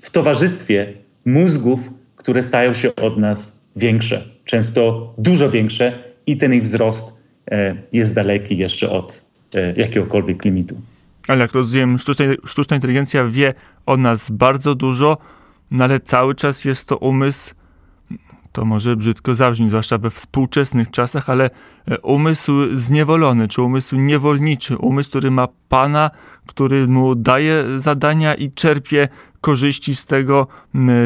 w 0.00 0.10
towarzystwie 0.10 0.92
mózgów, 1.24 1.90
które 2.16 2.42
stają 2.42 2.74
się 2.74 2.94
od 2.94 3.18
nas 3.18 3.64
większe, 3.76 4.24
często 4.44 5.14
dużo 5.18 5.50
większe 5.50 5.92
i 6.26 6.36
ten 6.36 6.54
ich 6.54 6.62
wzrost 6.62 7.12
e, 7.50 7.76
jest 7.92 8.14
daleki 8.14 8.56
jeszcze 8.56 8.90
od 8.90 9.28
jakiegokolwiek 9.76 10.44
limitu. 10.44 10.80
Ale 11.28 11.40
jak 11.40 11.52
rozumiem, 11.52 11.98
sztuczna, 11.98 12.24
sztuczna 12.44 12.76
inteligencja 12.76 13.24
wie 13.24 13.54
o 13.86 13.96
nas 13.96 14.30
bardzo 14.30 14.74
dużo, 14.74 15.18
no 15.70 15.84
ale 15.84 16.00
cały 16.00 16.34
czas 16.34 16.64
jest 16.64 16.88
to 16.88 16.96
umysł, 16.96 17.54
to 18.58 18.64
może 18.64 18.96
brzydko 18.96 19.34
zabrzmi, 19.34 19.68
zwłaszcza 19.68 19.98
we 19.98 20.10
współczesnych 20.10 20.90
czasach, 20.90 21.30
ale 21.30 21.50
e, 21.88 21.98
umysł 21.98 22.52
zniewolony, 22.72 23.48
czy 23.48 23.62
umysł 23.62 23.96
niewolniczy, 23.96 24.76
umysł, 24.76 25.10
który 25.10 25.30
ma 25.30 25.48
pana, 25.68 26.10
który 26.46 26.88
mu 26.88 27.14
daje 27.14 27.64
zadania 27.76 28.34
i 28.34 28.52
czerpie 28.52 29.08
korzyści 29.40 29.94
z 29.94 30.06
tego, 30.06 30.46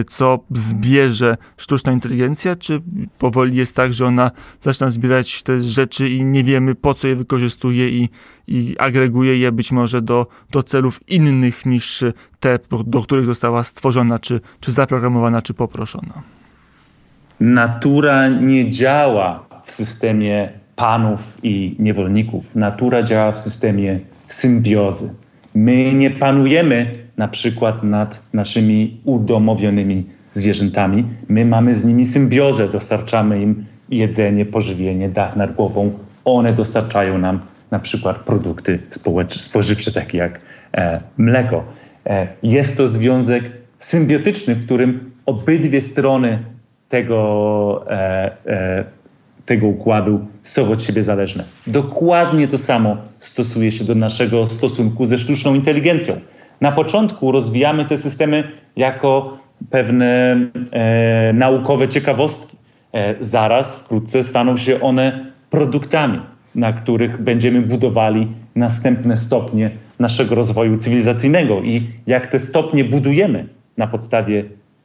co 0.06 0.38
zbierze 0.50 1.36
sztuczna 1.56 1.92
inteligencja, 1.92 2.56
czy 2.56 2.82
powoli 3.18 3.56
jest 3.56 3.76
tak, 3.76 3.92
że 3.92 4.06
ona 4.06 4.30
zaczyna 4.60 4.90
zbierać 4.90 5.42
te 5.42 5.62
rzeczy 5.62 6.08
i 6.08 6.24
nie 6.24 6.44
wiemy 6.44 6.74
po 6.74 6.94
co 6.94 7.08
je 7.08 7.16
wykorzystuje 7.16 7.88
i, 7.88 8.08
i 8.46 8.76
agreguje 8.78 9.38
je 9.38 9.52
być 9.52 9.72
może 9.72 10.02
do, 10.02 10.26
do 10.50 10.62
celów 10.62 11.08
innych 11.08 11.66
niż 11.66 12.04
te, 12.40 12.58
do 12.86 13.02
których 13.02 13.26
została 13.26 13.64
stworzona, 13.64 14.18
czy, 14.18 14.40
czy 14.60 14.72
zaprogramowana, 14.72 15.42
czy 15.42 15.54
poproszona? 15.54 16.22
Natura 17.42 18.28
nie 18.28 18.70
działa 18.70 19.46
w 19.64 19.70
systemie 19.70 20.48
panów 20.76 21.38
i 21.42 21.76
niewolników. 21.78 22.44
Natura 22.54 23.02
działa 23.02 23.32
w 23.32 23.40
systemie 23.40 24.00
symbiozy. 24.26 25.14
My 25.54 25.92
nie 25.92 26.10
panujemy 26.10 26.86
na 27.16 27.28
przykład 27.28 27.82
nad 27.82 28.26
naszymi 28.32 29.00
udomowionymi 29.04 30.04
zwierzętami. 30.34 31.04
My 31.28 31.44
mamy 31.44 31.74
z 31.74 31.84
nimi 31.84 32.06
symbiozę, 32.06 32.68
dostarczamy 32.68 33.42
im 33.42 33.64
jedzenie, 33.90 34.46
pożywienie, 34.46 35.08
dach 35.08 35.36
nad 35.36 35.54
głową. 35.54 35.92
One 36.24 36.52
dostarczają 36.52 37.18
nam 37.18 37.40
na 37.70 37.78
przykład 37.78 38.18
produkty 38.18 38.78
spożywcze, 39.28 39.92
takie 39.92 40.18
jak 40.18 40.40
e, 40.74 41.00
mleko. 41.16 41.64
E, 42.06 42.26
jest 42.42 42.76
to 42.76 42.88
związek 42.88 43.44
symbiotyczny, 43.78 44.54
w 44.54 44.64
którym 44.64 45.10
obydwie 45.26 45.80
strony 45.80 46.38
tego, 46.92 47.84
e, 47.90 48.36
e 48.46 48.84
tego 49.46 49.66
układu 49.66 50.26
są 50.42 50.72
od 50.72 50.82
siebie 50.82 51.02
zależne. 51.02 51.44
Dokładnie 51.66 52.48
to 52.48 52.58
samo 52.58 52.96
stosuje 53.18 53.70
się 53.70 53.84
do 53.84 53.94
naszego 53.94 54.46
stosunku 54.46 55.04
ze 55.04 55.18
sztuczną 55.18 55.54
inteligencją. 55.54 56.20
Na 56.60 56.72
początku 56.72 57.32
rozwijamy 57.32 57.84
te 57.84 57.98
systemy 57.98 58.44
jako 58.76 59.38
pewne 59.70 60.36
e, 60.72 61.32
naukowe 61.32 61.88
ciekawostki. 61.88 62.56
E, 62.94 63.14
zaraz 63.20 63.76
wkrótce 63.76 64.24
staną 64.24 64.56
się 64.56 64.80
one 64.80 65.26
produktami, 65.50 66.20
na 66.54 66.72
których 66.72 67.22
będziemy 67.22 67.62
budowali 67.62 68.26
następne 68.54 69.16
stopnie 69.16 69.70
naszego 69.98 70.34
rozwoju 70.34 70.76
cywilizacyjnego 70.76 71.60
i 71.60 71.82
jak 72.06 72.26
te 72.26 72.38
stopnie 72.38 72.84
budujemy 72.84 73.46
na 73.76 73.86
podstawie 73.86 74.44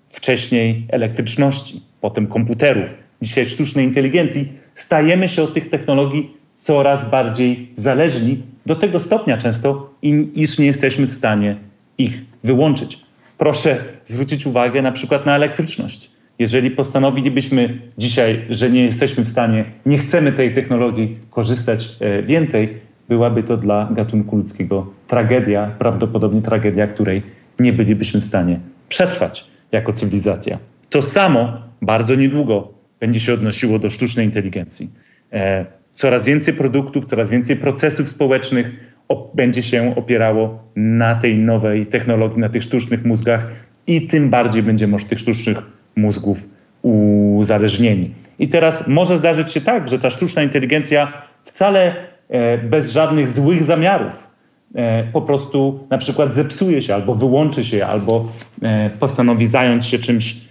wcześniej 0.09 0.85
elektryczności, 0.89 1.86
potem 2.01 2.27
komputerów, 2.27 2.97
dzisiaj 3.21 3.45
sztucznej 3.45 3.85
inteligencji, 3.85 4.51
stajemy 4.75 5.27
się 5.27 5.43
od 5.43 5.53
tych 5.53 5.69
technologii 5.69 6.37
coraz 6.55 7.09
bardziej 7.09 7.71
zależni 7.75 8.41
do 8.65 8.75
tego 8.75 8.99
stopnia 8.99 9.37
często, 9.37 9.93
iż 10.35 10.59
nie 10.59 10.65
jesteśmy 10.65 11.07
w 11.07 11.13
stanie 11.13 11.55
ich 11.97 12.21
wyłączyć. 12.43 12.99
Proszę 13.37 13.77
zwrócić 14.05 14.45
uwagę 14.45 14.81
na 14.81 14.91
przykład 14.91 15.25
na 15.25 15.35
elektryczność. 15.35 16.11
Jeżeli 16.39 16.71
postanowilibyśmy 16.71 17.79
dzisiaj, 17.97 18.45
że 18.49 18.69
nie 18.69 18.83
jesteśmy 18.83 19.23
w 19.23 19.29
stanie, 19.29 19.65
nie 19.85 19.97
chcemy 19.97 20.31
tej 20.31 20.53
technologii 20.53 21.17
korzystać 21.29 21.89
e, 21.99 22.23
więcej, 22.23 22.77
byłaby 23.09 23.43
to 23.43 23.57
dla 23.57 23.89
gatunku 23.91 24.37
ludzkiego 24.37 24.87
tragedia, 25.07 25.71
prawdopodobnie 25.79 26.41
tragedia, 26.41 26.87
której 26.87 27.21
nie 27.59 27.73
bylibyśmy 27.73 28.21
w 28.21 28.25
stanie 28.25 28.59
przetrwać 28.89 29.45
jako 29.71 29.93
cywilizacja. 29.93 30.57
To 30.89 31.01
samo 31.01 31.66
bardzo 31.81 32.15
niedługo 32.15 32.73
będzie 32.99 33.19
się 33.19 33.33
odnosiło 33.33 33.79
do 33.79 33.89
sztucznej 33.89 34.25
inteligencji. 34.25 34.89
E, 35.33 35.65
Coraz 35.97 36.25
więcej 36.25 36.53
produktów, 36.53 37.05
coraz 37.05 37.29
więcej 37.29 37.55
procesów 37.55 38.09
społecznych 38.09 38.71
będzie 39.33 39.63
się 39.63 39.95
opierało 39.95 40.63
na 40.75 41.15
tej 41.15 41.37
nowej 41.37 41.85
technologii, 41.85 42.39
na 42.39 42.49
tych 42.49 42.63
sztucznych 42.63 43.05
mózgach 43.05 43.47
i 43.87 44.07
tym 44.07 44.29
bardziej 44.29 44.63
będziemy 44.63 44.95
od 44.95 45.05
tych 45.05 45.19
sztucznych 45.19 45.57
mózgów 45.95 46.49
uzależnieni. 46.81 48.11
I 48.39 48.47
teraz 48.47 48.87
może 48.87 49.15
zdarzyć 49.15 49.51
się 49.51 49.61
tak, 49.61 49.87
że 49.87 49.99
ta 49.99 50.09
sztuczna 50.09 50.43
inteligencja 50.43 51.13
wcale 51.43 51.95
e, 52.29 52.57
bez 52.57 52.91
żadnych 52.91 53.29
złych 53.29 53.63
zamiarów 53.63 54.27
e, 54.75 55.03
po 55.03 55.21
prostu 55.21 55.87
na 55.89 55.97
przykład 55.97 56.35
zepsuje 56.35 56.81
się 56.81 56.95
albo 56.95 57.15
wyłączy 57.15 57.63
się, 57.63 57.85
albo 57.85 58.31
postanowi 58.99 59.47
zająć 59.47 59.85
się 59.85 59.99
czymś 59.99 60.46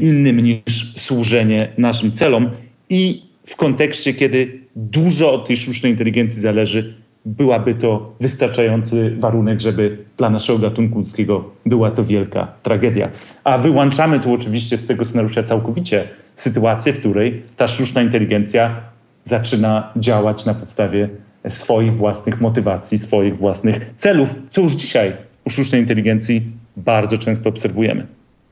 innym 0.00 0.40
niż 0.40 0.94
służenie 0.96 1.68
naszym 1.78 2.12
celom. 2.12 2.50
I 2.88 3.22
w 3.46 3.56
kontekście, 3.56 4.14
kiedy 4.14 4.60
dużo 4.76 5.32
od 5.32 5.46
tej 5.46 5.56
sztucznej 5.56 5.92
inteligencji 5.92 6.42
zależy, 6.42 6.94
byłaby 7.24 7.74
to 7.74 8.12
wystarczający 8.20 9.16
warunek, 9.18 9.60
żeby 9.60 9.98
dla 10.16 10.30
naszego 10.30 10.58
gatunku 10.58 10.98
ludzkiego 10.98 11.50
była 11.66 11.90
to 11.90 12.04
wielka 12.04 12.52
tragedia. 12.62 13.10
A 13.44 13.58
wyłączamy 13.58 14.20
tu 14.20 14.32
oczywiście 14.32 14.76
z 14.76 14.86
tego 14.86 15.04
scenariusza 15.04 15.42
całkowicie 15.42 16.08
sytuację, 16.36 16.92
w 16.92 16.98
której 16.98 17.42
ta 17.56 17.66
sztuczna 17.66 18.02
inteligencja 18.02 18.80
zaczyna 19.24 19.92
działać 19.96 20.46
na 20.46 20.54
podstawie 20.54 21.08
swoich 21.48 21.94
własnych 21.94 22.40
motywacji, 22.40 22.98
swoich 22.98 23.36
własnych 23.36 23.92
celów, 23.96 24.34
co 24.50 24.60
już 24.60 24.72
dzisiaj 24.72 25.12
u 25.44 25.50
sztucznej 25.50 25.80
inteligencji 25.80 26.42
bardzo 26.76 27.18
często 27.18 27.48
obserwujemy 27.48 28.06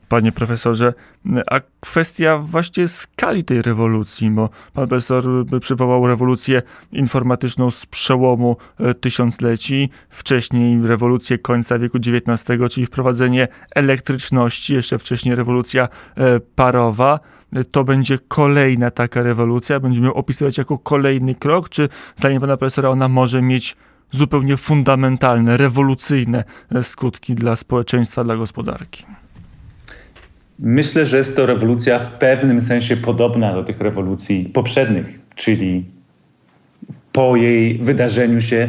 panie 0.09 0.31
profesorze. 0.31 0.93
A 1.47 1.59
kwestia 1.79 2.37
właśnie 2.37 2.87
skali 2.87 3.43
tej 3.43 3.61
rewolucji, 3.61 4.29
bo 4.31 4.49
pan 4.73 4.87
profesor 4.87 5.23
przywołał 5.61 6.07
rewolucję 6.07 6.61
informatyczną 6.91 7.71
z 7.71 7.85
przełomu 7.85 8.57
e, 8.79 8.93
tysiącleci, 8.93 9.89
wcześniej 10.09 10.87
rewolucję 10.87 11.37
końca 11.37 11.79
wieku 11.79 11.97
XIX, 11.97 12.59
czyli 12.71 12.85
wprowadzenie 12.85 13.47
elektryczności, 13.75 14.73
jeszcze 14.73 14.99
wcześniej 14.99 15.35
rewolucja 15.35 15.87
e, 16.17 16.39
parowa 16.39 17.19
to 17.71 17.83
będzie 17.83 18.19
kolejna 18.27 18.91
taka 18.91 19.23
rewolucja, 19.23 19.79
będziemy 19.79 20.07
ją 20.07 20.13
opisywać 20.13 20.57
jako 20.57 20.77
kolejny 20.77 21.35
krok, 21.35 21.69
czy 21.69 21.89
zdaniem 22.15 22.41
pana 22.41 22.57
profesora 22.57 22.89
ona 22.89 23.07
może 23.07 23.41
mieć 23.41 23.75
zupełnie 24.11 24.57
fundamentalne, 24.57 25.57
rewolucyjne 25.57 26.43
e, 26.75 26.83
skutki 26.83 27.35
dla 27.35 27.55
społeczeństwa, 27.55 28.23
dla 28.23 28.35
gospodarki? 28.35 29.05
Myślę, 30.59 31.05
że 31.05 31.17
jest 31.17 31.35
to 31.35 31.45
rewolucja 31.45 31.99
w 31.99 32.11
pewnym 32.11 32.61
sensie 32.61 32.97
podobna 32.97 33.53
do 33.53 33.63
tych 33.63 33.81
rewolucji 33.81 34.45
poprzednich, 34.53 35.19
czyli 35.35 35.85
po 37.11 37.35
jej 37.35 37.77
wydarzeniu 37.77 38.41
się 38.41 38.67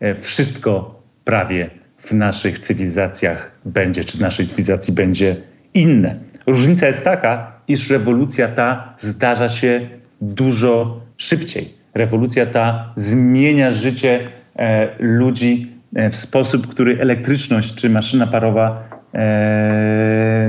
e, 0.00 0.14
wszystko 0.14 1.00
prawie 1.24 1.70
w 1.98 2.12
naszych 2.12 2.58
cywilizacjach 2.58 3.50
będzie, 3.64 4.04
czy 4.04 4.18
w 4.18 4.20
naszej 4.20 4.46
cywilizacji 4.46 4.94
będzie 4.94 5.36
inne. 5.74 6.16
Różnica 6.46 6.86
jest 6.86 7.04
taka, 7.04 7.52
iż 7.68 7.90
rewolucja 7.90 8.48
ta 8.48 8.94
zdarza 8.98 9.48
się 9.48 9.88
dużo 10.20 11.00
szybciej. 11.16 11.74
Rewolucja 11.94 12.46
ta 12.46 12.92
zmienia 12.96 13.72
życie 13.72 14.20
e, 14.56 14.88
ludzi 14.98 15.72
e, 15.94 16.10
w 16.10 16.16
sposób, 16.16 16.66
który 16.66 17.00
elektryczność 17.00 17.74
czy 17.74 17.90
maszyna 17.90 18.26
parowa 18.26 18.89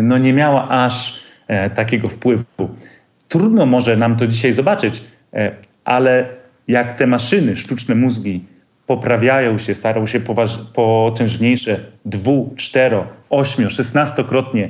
no 0.03 0.18
nie 0.18 0.34
miała 0.34 0.70
aż 0.70 1.24
e, 1.48 1.70
takiego 1.70 2.10
wpływu. 2.10 2.44
Trudno 3.27 3.65
może 3.65 3.98
nam 3.98 4.15
to 4.15 4.27
dzisiaj 4.27 4.53
zobaczyć, 4.53 5.03
e, 5.34 5.51
ale 5.86 6.25
jak 6.68 6.94
te 6.94 7.08
maszyny, 7.08 7.58
sztuczne 7.58 7.96
mózgi 7.96 8.46
poprawiają 8.88 9.58
się, 9.58 9.75
starają 9.75 10.08
się 10.08 10.20
potężniejsze 10.74 11.80
dwu, 12.06 12.53
cztero, 12.56 13.08
ośmiu, 13.30 13.70
szesnastokrotnie 13.70 14.70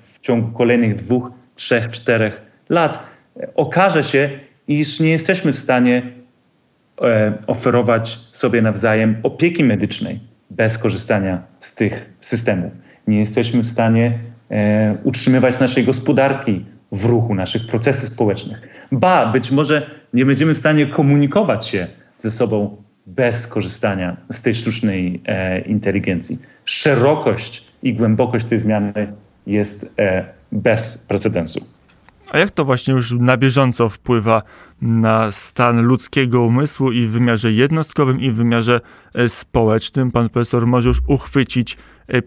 w 0.00 0.18
ciągu 0.20 0.58
kolejnych 0.58 0.94
dwóch, 0.94 1.30
trzech, 1.54 1.90
czterech 1.90 2.42
lat, 2.68 3.06
okaże 3.54 4.02
się, 4.02 4.30
iż 4.68 5.00
nie 5.00 5.10
jesteśmy 5.10 5.52
w 5.52 5.58
stanie 5.58 6.02
oferować 7.46 8.18
sobie 8.32 8.62
nawzajem 8.62 9.16
opieki 9.22 9.64
medycznej 9.64 10.20
bez 10.50 10.78
korzystania 10.78 11.42
z 11.60 11.74
tych 11.74 12.10
systemów 12.20 12.72
nie 13.08 13.18
jesteśmy 13.18 13.62
w 13.62 13.68
stanie 13.68 14.18
e, 14.50 14.96
utrzymywać 15.04 15.60
naszej 15.60 15.84
gospodarki 15.84 16.64
w 16.92 17.04
ruchu, 17.04 17.34
naszych 17.34 17.66
procesów 17.66 18.08
społecznych. 18.08 18.68
Ba, 18.92 19.32
być 19.32 19.50
może 19.50 19.90
nie 20.14 20.26
będziemy 20.26 20.54
w 20.54 20.58
stanie 20.58 20.86
komunikować 20.86 21.68
się 21.68 21.86
ze 22.18 22.30
sobą 22.30 22.76
bez 23.06 23.46
korzystania 23.46 24.16
z 24.32 24.42
tej 24.42 24.54
sztucznej 24.54 25.20
e, 25.26 25.60
inteligencji. 25.60 26.38
Szerokość 26.64 27.66
i 27.82 27.94
głębokość 27.94 28.44
tej 28.44 28.58
zmiany 28.58 29.12
jest 29.46 29.94
e, 29.98 30.24
bez 30.52 30.98
precedensu. 30.98 31.60
A 32.32 32.38
jak 32.38 32.50
to 32.50 32.64
właśnie 32.64 32.94
już 32.94 33.12
na 33.12 33.36
bieżąco 33.36 33.88
wpływa 33.88 34.42
na 34.82 35.30
stan 35.30 35.82
ludzkiego 35.82 36.42
umysłu 36.42 36.92
i 36.92 37.06
w 37.06 37.10
wymiarze 37.10 37.52
jednostkowym, 37.52 38.20
i 38.20 38.30
w 38.30 38.34
wymiarze 38.34 38.80
społecznym? 39.28 40.10
Pan 40.10 40.28
profesor 40.28 40.66
może 40.66 40.88
już 40.88 41.00
uchwycić 41.06 41.76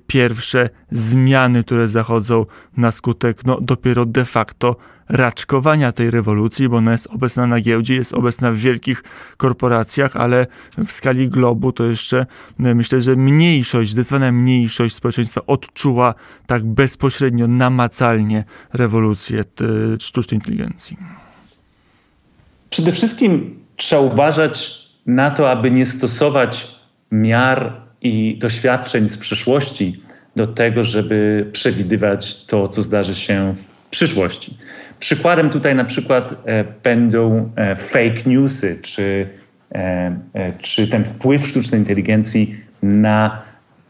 pierwsze 0.08 0.70
zmiany, 0.91 1.63
które 1.63 1.88
zachodzą 1.88 2.46
na 2.78 2.91
skutek 2.91 3.46
no, 3.46 3.62
dopiero 3.62 4.06
de 4.06 4.26
facto 4.26 4.76
raczkowania 5.10 5.91
tej 5.91 6.12
rewolucji, 6.12 6.70
bo 6.70 6.78
ona 6.78 6.91
jest 6.91 7.08
obecna 7.08 7.48
na 7.48 7.60
giełdzie, 7.60 7.96
jest 7.96 8.13
obecna 8.13 8.52
w 8.52 8.56
wielkich 8.56 9.04
korporacjach, 9.38 10.15
ale 10.15 10.48
w 10.86 10.91
skali 10.91 11.30
globu 11.30 11.72
to 11.72 11.86
jeszcze 11.86 12.26
no, 12.60 12.76
myślę, 12.76 13.02
że 13.02 13.15
mniejszość, 13.15 13.91
zdecydowana 13.91 14.32
mniejszość 14.32 14.96
społeczeństwa 14.96 15.41
odczuła 15.48 16.13
tak 16.46 16.63
bezpośrednio, 16.63 17.48
namacalnie 17.48 18.44
rewolucję 18.74 19.44
sztucznej 20.00 20.38
inteligencji. 20.38 20.98
Przede 22.70 22.91
wszystkim 22.91 23.60
trzeba 23.76 24.02
uważać 24.02 24.82
na 25.06 25.32
to, 25.32 25.52
aby 25.52 25.72
nie 25.72 25.86
stosować 25.86 26.76
miar 27.12 27.90
i 28.01 28.37
doświadczeń 28.39 29.09
z 29.09 29.17
przeszłości 29.17 30.03
do 30.35 30.47
tego, 30.47 30.83
żeby 30.83 31.49
przewidywać 31.51 32.45
to, 32.45 32.67
co 32.67 32.81
zdarzy 32.81 33.15
się 33.15 33.53
w 33.55 33.89
przyszłości. 33.89 34.57
Przykładem 34.99 35.49
tutaj 35.49 35.75
na 35.75 35.85
przykład 35.85 36.33
e, 36.45 36.63
będą 36.83 37.51
e, 37.55 37.75
fake 37.75 38.21
newsy, 38.25 38.79
czy, 38.81 39.27
e, 39.75 40.15
czy 40.61 40.87
ten 40.87 41.05
wpływ 41.05 41.47
sztucznej 41.47 41.81
inteligencji 41.81 42.55
na 42.83 43.41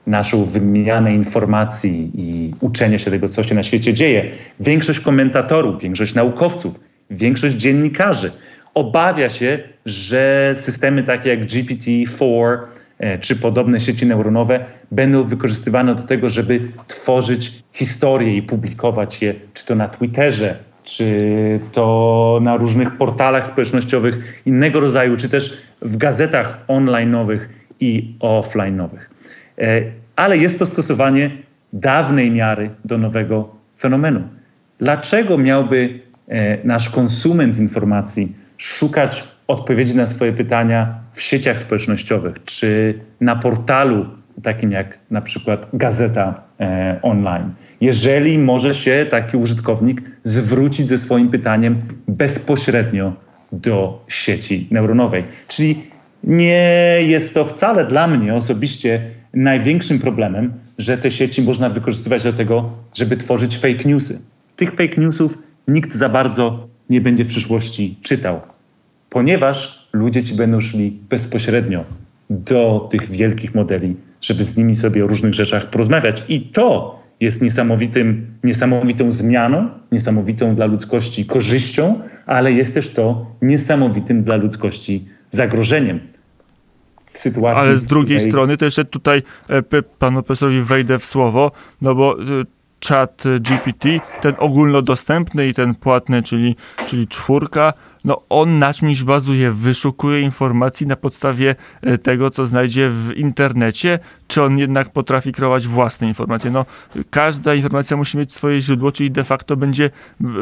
naszą 0.08 0.46
wymianę 0.46 1.14
informacji 1.14 2.12
i 2.16 2.54
uczenie 2.60 3.00
się 3.00 3.12
tego, 3.12 3.28
co 3.28 3.44
się 3.44 3.56
na 3.56 3.64
świecie 3.64 3.94
dzieje. 3.94 4.32
Większość 4.60 5.00
komentatorów, 5.00 5.82
większość 5.82 6.16
naukowców, 6.16 6.80
większość 7.12 7.56
dziennikarzy 7.56 8.32
obawia 8.74 9.30
się, 9.30 9.60
że 9.86 10.54
systemy 10.58 11.04
takie 11.04 11.30
jak 11.30 11.46
GPT-4 11.46 12.58
E, 12.58 12.81
czy 13.22 13.36
podobne 13.36 13.80
sieci 13.80 14.06
neuronowe 14.06 14.66
będą 14.92 15.24
wykorzystywane 15.24 15.96
do 15.96 16.04
tego, 16.04 16.30
żeby 16.30 16.60
tworzyć 16.88 17.64
historie 17.74 18.38
i 18.38 18.42
publikować 18.42 19.22
je, 19.22 19.34
czy 19.54 19.66
to 19.66 19.76
na 19.76 19.88
Twitterze, 19.88 20.58
czy 20.84 21.60
to 21.72 22.40
na 22.42 22.58
różnych 22.58 22.98
portalach 22.98 23.48
społecznościowych 23.48 24.42
innego 24.46 24.80
rodzaju, 24.80 25.18
czy 25.18 25.30
też 25.30 25.62
w 25.82 25.98
gazetach 25.98 26.60
online'owych 26.68 27.40
i 27.80 28.16
offline'owych. 28.20 29.00
E, 29.58 29.82
ale 30.16 30.38
jest 30.38 30.60
to 30.60 30.66
stosowanie 30.66 31.32
dawnej 31.74 32.32
miary 32.32 32.70
do 32.86 32.98
nowego 32.98 33.56
fenomenu. 33.80 34.22
Dlaczego 34.80 35.38
miałby 35.38 36.00
e, 36.28 36.58
nasz 36.64 36.90
konsument 36.90 37.58
informacji 37.58 38.36
szukać 38.58 39.24
odpowiedzi 39.52 39.96
na 39.96 40.08
swoje 40.08 40.34
pytania 40.34 40.96
w 41.14 41.22
sieciach 41.22 41.60
społecznościowych 41.60 42.36
czy 42.46 43.00
na 43.22 43.36
portalu 43.36 44.06
takim 44.44 44.72
jak 44.72 44.98
na 45.12 45.22
przykład 45.22 45.68
gazeta 45.74 46.44
e, 46.60 47.00
online. 47.02 47.54
Jeżeli 47.82 48.38
może 48.38 48.74
się 48.74 49.06
taki 49.10 49.38
użytkownik 49.38 50.02
zwrócić 50.24 50.90
ze 50.90 50.98
swoim 50.98 51.30
pytaniem 51.30 51.82
bezpośrednio 52.08 53.14
do 53.52 54.06
sieci 54.08 54.68
neuronowej. 54.72 55.24
Czyli 55.48 55.84
nie 56.24 56.98
jest 57.02 57.34
to 57.34 57.46
wcale 57.46 57.86
dla 57.86 58.08
mnie 58.08 58.36
osobiście 58.36 59.02
największym 59.34 60.00
problemem, 60.00 60.54
że 60.78 60.98
te 60.98 61.12
sieci 61.12 61.42
można 61.42 61.70
wykorzystywać 61.70 62.24
do 62.24 62.34
tego, 62.34 62.72
żeby 62.94 63.18
tworzyć 63.18 63.58
fake 63.58 63.90
newsy. 63.90 64.20
Tych 64.56 64.72
fake 64.72 65.02
newsów 65.02 65.38
nikt 65.68 65.96
za 65.96 66.10
bardzo 66.10 66.68
nie 66.90 67.02
będzie 67.02 67.24
w 67.24 67.28
przyszłości 67.28 67.96
czytał 68.02 68.42
ponieważ 69.12 69.88
ludzie 69.94 70.24
ci 70.24 70.36
będą 70.36 70.62
szli 70.62 71.00
bezpośrednio 71.10 71.84
do 72.30 72.88
tych 72.92 73.10
wielkich 73.10 73.56
modeli, 73.56 73.96
żeby 74.22 74.44
z 74.44 74.58
nimi 74.58 74.76
sobie 74.76 75.06
o 75.06 75.08
różnych 75.08 75.34
rzeczach 75.34 75.70
porozmawiać. 75.70 76.24
I 76.30 76.42
to 76.42 77.00
jest 77.20 77.42
niesamowitym, 77.42 78.28
niesamowitą 78.44 79.12
zmianą, 79.12 79.70
niesamowitą 79.92 80.56
dla 80.56 80.66
ludzkości 80.66 81.26
korzyścią, 81.26 82.00
ale 82.26 82.52
jest 82.52 82.74
też 82.74 82.94
to 82.94 83.26
niesamowitym 83.42 84.24
dla 84.24 84.36
ludzkości 84.36 85.06
zagrożeniem. 85.32 86.00
Sytuacji, 87.06 87.60
ale 87.60 87.78
z 87.78 87.86
drugiej 87.86 88.18
której... 88.18 88.32
strony 88.32 88.58
też 88.58 88.76
tutaj 88.90 89.24
e, 89.50 89.84
panu 90.00 90.24
profesorowi 90.24 90.62
wejdę 90.62 91.00
w 91.00 91.06
słowo, 91.06 91.52
no 91.82 91.96
bo 91.96 92.20
e, 92.20 92.24
chat 92.88 93.24
GPT, 93.40 93.90
ten 94.22 94.34
ogólnodostępny 94.38 95.48
i 95.48 95.54
ten 95.54 95.76
płatny, 95.76 96.24
czyli, 96.24 96.56
czyli 96.88 97.08
czwórka, 97.08 97.74
no 98.06 98.22
on 98.30 98.60
na 98.60 98.74
czymś 98.74 99.04
bazuje, 99.04 99.52
wyszukuje 99.52 100.22
informacji 100.22 100.88
na 100.88 100.96
podstawie 100.96 101.56
e, 101.82 101.98
tego, 101.98 102.30
co 102.30 102.46
znajdzie 102.46 102.90
w 102.90 103.12
internecie, 103.16 104.00
czy 104.28 104.44
on 104.44 104.58
jednak 104.58 104.90
potrafi 104.90 105.32
kreować 105.32 105.68
własne 105.68 106.08
informacje. 106.08 106.52
No, 106.52 106.66
każda 107.10 107.54
informacja 107.54 107.98
musi 107.98 108.18
mieć 108.18 108.34
swoje 108.34 108.62
źródło, 108.62 108.92
czyli 108.92 109.12
de 109.12 109.24
facto 109.24 109.58
będzie 109.58 109.90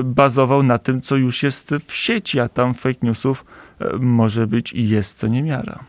bazował 0.04 0.64
na 0.64 0.78
tym, 0.78 1.02
co 1.02 1.16
już 1.16 1.44
jest 1.44 1.76
w 1.88 1.96
sieci, 1.96 2.40
a 2.40 2.50
tam 2.50 2.74
fake 2.74 3.00
newsów 3.02 3.46
e, 3.82 3.90
może 4.00 4.48
być 4.48 4.74
i 4.74 4.90
jest 4.90 5.18
co 5.18 5.28
niemiara. 5.28 5.80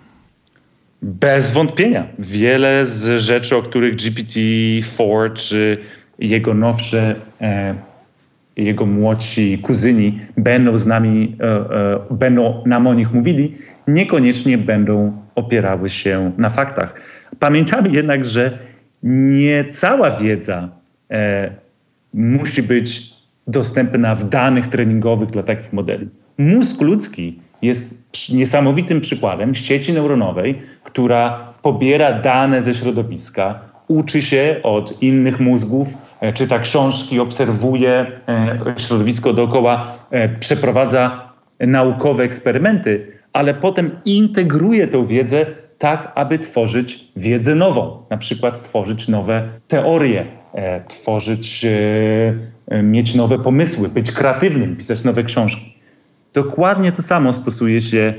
Bez 1.02 1.50
wątpienia. 1.52 2.06
Wiele 2.18 2.87
z 2.87 3.20
rzeczy, 3.20 3.56
o 3.56 3.62
których 3.62 3.96
GPT-4 3.96 5.33
czy 5.35 5.78
jego 6.18 6.54
nowsze 6.54 7.16
e, 7.40 7.89
jego 8.64 8.87
młodsi 8.87 9.59
kuzyni 9.59 10.18
będą 10.37 10.79
z 10.79 10.87
nami, 10.87 11.37
e, 11.40 11.44
e, 11.44 11.99
będą 12.11 12.62
nam 12.66 12.87
o 12.87 12.94
nich 12.94 13.12
mówili, 13.12 13.55
niekoniecznie 13.88 14.59
będą 14.59 15.12
opierały 15.35 15.88
się 15.88 16.33
na 16.38 16.51
faktach. 16.51 16.94
Pamiętamy 17.38 17.88
jednak, 17.88 18.25
że 18.25 18.59
nie 19.03 19.64
cała 19.73 20.11
wiedza 20.11 20.68
e, 21.11 21.51
musi 22.14 22.62
być 22.62 23.14
dostępna 23.46 24.14
w 24.14 24.29
danych 24.29 24.66
treningowych 24.66 25.31
dla 25.31 25.42
takich 25.42 25.73
modeli. 25.73 26.09
Mózg 26.38 26.81
ludzki 26.81 27.38
jest 27.62 27.94
niesamowitym 28.33 29.01
przykładem 29.01 29.55
sieci 29.55 29.92
neuronowej, 29.92 30.62
która 30.85 31.53
pobiera 31.62 32.12
dane 32.12 32.62
ze 32.62 32.75
środowiska, 32.75 33.61
uczy 33.88 34.23
się 34.23 34.57
od 34.62 35.03
innych 35.03 35.40
mózgów, 35.40 35.94
czyta 36.35 36.59
książki, 36.59 37.20
obserwuje 37.20 38.06
e, 38.28 38.74
środowisko 38.76 39.33
dookoła, 39.33 39.98
e, 40.11 40.28
przeprowadza 40.28 41.30
naukowe 41.61 42.24
eksperymenty, 42.24 43.06
ale 43.33 43.54
potem 43.54 43.90
integruje 44.04 44.87
tę 44.87 45.06
wiedzę 45.06 45.46
tak, 45.78 46.12
aby 46.14 46.38
tworzyć 46.38 47.09
wiedzę 47.16 47.54
nową, 47.54 48.02
na 48.11 48.16
przykład 48.16 48.62
tworzyć 48.62 49.09
nowe 49.09 49.48
teorie, 49.68 50.26
tworzyć, 50.88 51.66
mieć 52.83 53.14
nowe 53.14 53.38
pomysły, 53.38 53.88
być 53.88 54.12
kreatywnym, 54.12 54.76
pisać 54.76 55.04
nowe 55.04 55.24
książki. 55.24 55.74
Dokładnie 56.35 56.92
to 56.92 57.02
samo 57.02 57.33
stosuje 57.33 57.80
się 57.80 58.14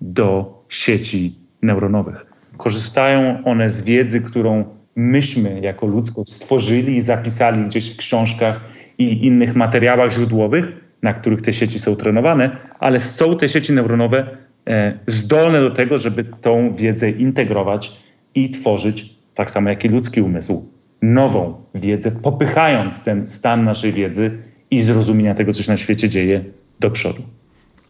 do 0.00 0.54
sieci 0.68 1.34
neuronowych. 1.62 2.26
Korzystają 2.56 3.44
one 3.44 3.70
z 3.70 3.82
wiedzy, 3.82 4.20
którą 4.20 4.75
myśmy 4.96 5.60
jako 5.60 5.86
ludzkość 5.86 6.32
stworzyli 6.32 6.96
i 6.96 7.00
zapisali 7.00 7.64
gdzieś 7.64 7.94
w 7.94 7.96
książkach 7.96 8.60
i 8.98 9.26
innych 9.26 9.56
materiałach 9.56 10.12
źródłowych, 10.12 10.72
na 11.02 11.12
których 11.12 11.42
te 11.42 11.52
sieci 11.52 11.78
są 11.78 11.96
trenowane, 11.96 12.56
ale 12.78 13.00
są 13.00 13.36
te 13.36 13.48
sieci 13.48 13.72
neuronowe 13.72 14.36
e, 14.66 14.98
zdolne 15.06 15.60
do 15.60 15.70
tego, 15.70 15.98
żeby 15.98 16.24
tą 16.24 16.74
wiedzę 16.74 17.10
integrować 17.10 17.92
i 18.34 18.50
tworzyć, 18.50 19.14
tak 19.34 19.50
samo 19.50 19.70
jak 19.70 19.84
i 19.84 19.88
ludzki 19.88 20.20
umysł, 20.20 20.68
nową 21.02 21.54
wiedzę, 21.74 22.10
popychając 22.10 23.04
ten 23.04 23.26
stan 23.26 23.64
naszej 23.64 23.92
wiedzy 23.92 24.38
i 24.70 24.82
zrozumienia 24.82 25.34
tego, 25.34 25.52
co 25.52 25.62
się 25.62 25.72
na 25.72 25.76
świecie 25.76 26.08
dzieje 26.08 26.44
do 26.80 26.90
przodu 26.90 27.22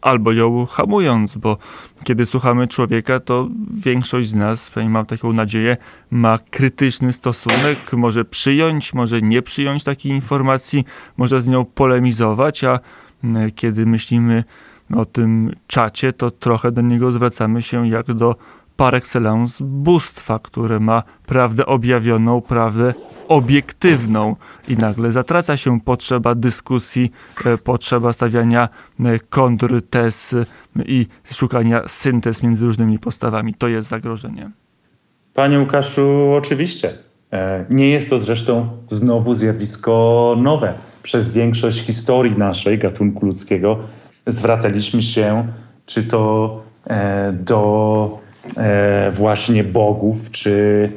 albo 0.07 0.31
ją 0.31 0.65
hamując, 0.65 1.37
bo 1.37 1.57
kiedy 2.03 2.25
słuchamy 2.25 2.67
człowieka, 2.67 3.19
to 3.19 3.47
większość 3.71 4.29
z 4.29 4.35
nas, 4.35 4.71
mam 4.89 5.05
taką 5.05 5.33
nadzieję, 5.33 5.77
ma 6.11 6.39
krytyczny 6.51 7.13
stosunek, 7.13 7.93
może 7.93 8.25
przyjąć, 8.25 8.93
może 8.93 9.21
nie 9.21 9.41
przyjąć 9.41 9.83
takiej 9.83 10.11
informacji, 10.11 10.85
może 11.17 11.41
z 11.41 11.47
nią 11.47 11.65
polemizować, 11.65 12.63
a 12.63 12.79
kiedy 13.55 13.85
myślimy 13.85 14.43
o 14.95 15.05
tym 15.05 15.55
czacie, 15.67 16.13
to 16.13 16.31
trochę 16.31 16.71
do 16.71 16.81
niego 16.81 17.11
zwracamy 17.11 17.61
się 17.61 17.87
jak 17.87 18.13
do 18.13 18.35
par 18.77 18.95
excellence 18.95 19.63
bóstwa, 19.63 20.39
które 20.39 20.79
ma 20.79 21.03
prawdę 21.25 21.65
objawioną, 21.65 22.41
prawdę 22.41 22.93
obiektywną 23.27 24.35
i 24.67 24.77
nagle 24.77 25.11
zatraca 25.11 25.57
się 25.57 25.81
potrzeba 25.81 26.35
dyskusji, 26.35 27.11
e, 27.45 27.57
potrzeba 27.57 28.13
stawiania 28.13 28.69
e, 28.99 29.19
kontrtez 29.29 30.35
i 30.85 31.07
szukania 31.31 31.81
syntez 31.87 32.43
między 32.43 32.65
różnymi 32.65 32.99
postawami. 32.99 33.53
To 33.53 33.67
jest 33.67 33.89
zagrożenie. 33.89 34.51
Panie 35.33 35.59
Łukaszu, 35.59 36.33
oczywiście. 36.37 36.93
E, 37.33 37.65
nie 37.69 37.89
jest 37.89 38.09
to 38.09 38.19
zresztą 38.19 38.69
znowu 38.87 39.33
zjawisko 39.33 40.35
nowe. 40.37 40.73
Przez 41.03 41.31
większość 41.31 41.79
historii 41.79 42.37
naszej, 42.37 42.77
gatunku 42.77 43.25
ludzkiego, 43.25 43.79
zwracaliśmy 44.27 45.03
się 45.03 45.47
czy 45.85 46.03
to 46.03 46.63
do 47.33 48.19
właśnie 49.11 49.63
bogów, 49.63 50.31
czy 50.31 50.91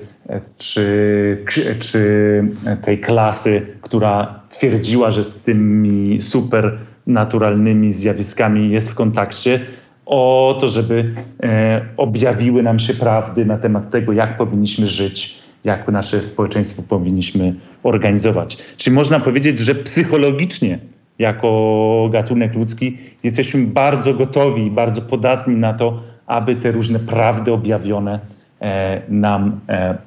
czy, 0.58 1.44
czy 1.80 2.44
tej 2.82 2.98
klasy, 2.98 3.66
która 3.82 4.40
twierdziła, 4.50 5.10
że 5.10 5.24
z 5.24 5.42
tymi 5.42 6.22
supernaturalnymi 6.22 7.92
zjawiskami 7.92 8.70
jest 8.70 8.90
w 8.90 8.94
kontakcie, 8.94 9.60
o 10.06 10.56
to, 10.60 10.68
żeby 10.68 11.14
e, 11.42 11.80
objawiły 11.96 12.62
nam 12.62 12.78
się 12.78 12.94
prawdy 12.94 13.44
na 13.44 13.58
temat 13.58 13.90
tego, 13.90 14.12
jak 14.12 14.36
powinniśmy 14.36 14.86
żyć, 14.86 15.42
jak 15.64 15.88
nasze 15.88 16.22
społeczeństwo 16.22 16.82
powinniśmy 16.88 17.54
organizować. 17.82 18.58
Czyli 18.76 18.96
można 18.96 19.20
powiedzieć, 19.20 19.58
że 19.58 19.74
psychologicznie, 19.74 20.78
jako 21.18 22.08
gatunek 22.12 22.54
ludzki, 22.54 22.98
jesteśmy 23.22 23.66
bardzo 23.66 24.14
gotowi, 24.14 24.70
bardzo 24.70 25.02
podatni 25.02 25.56
na 25.56 25.72
to, 25.72 26.02
aby 26.26 26.56
te 26.56 26.70
różne 26.70 26.98
prawdy 26.98 27.52
objawione 27.52 28.20
e, 28.60 29.02
nam 29.08 29.60
e, 29.68 29.98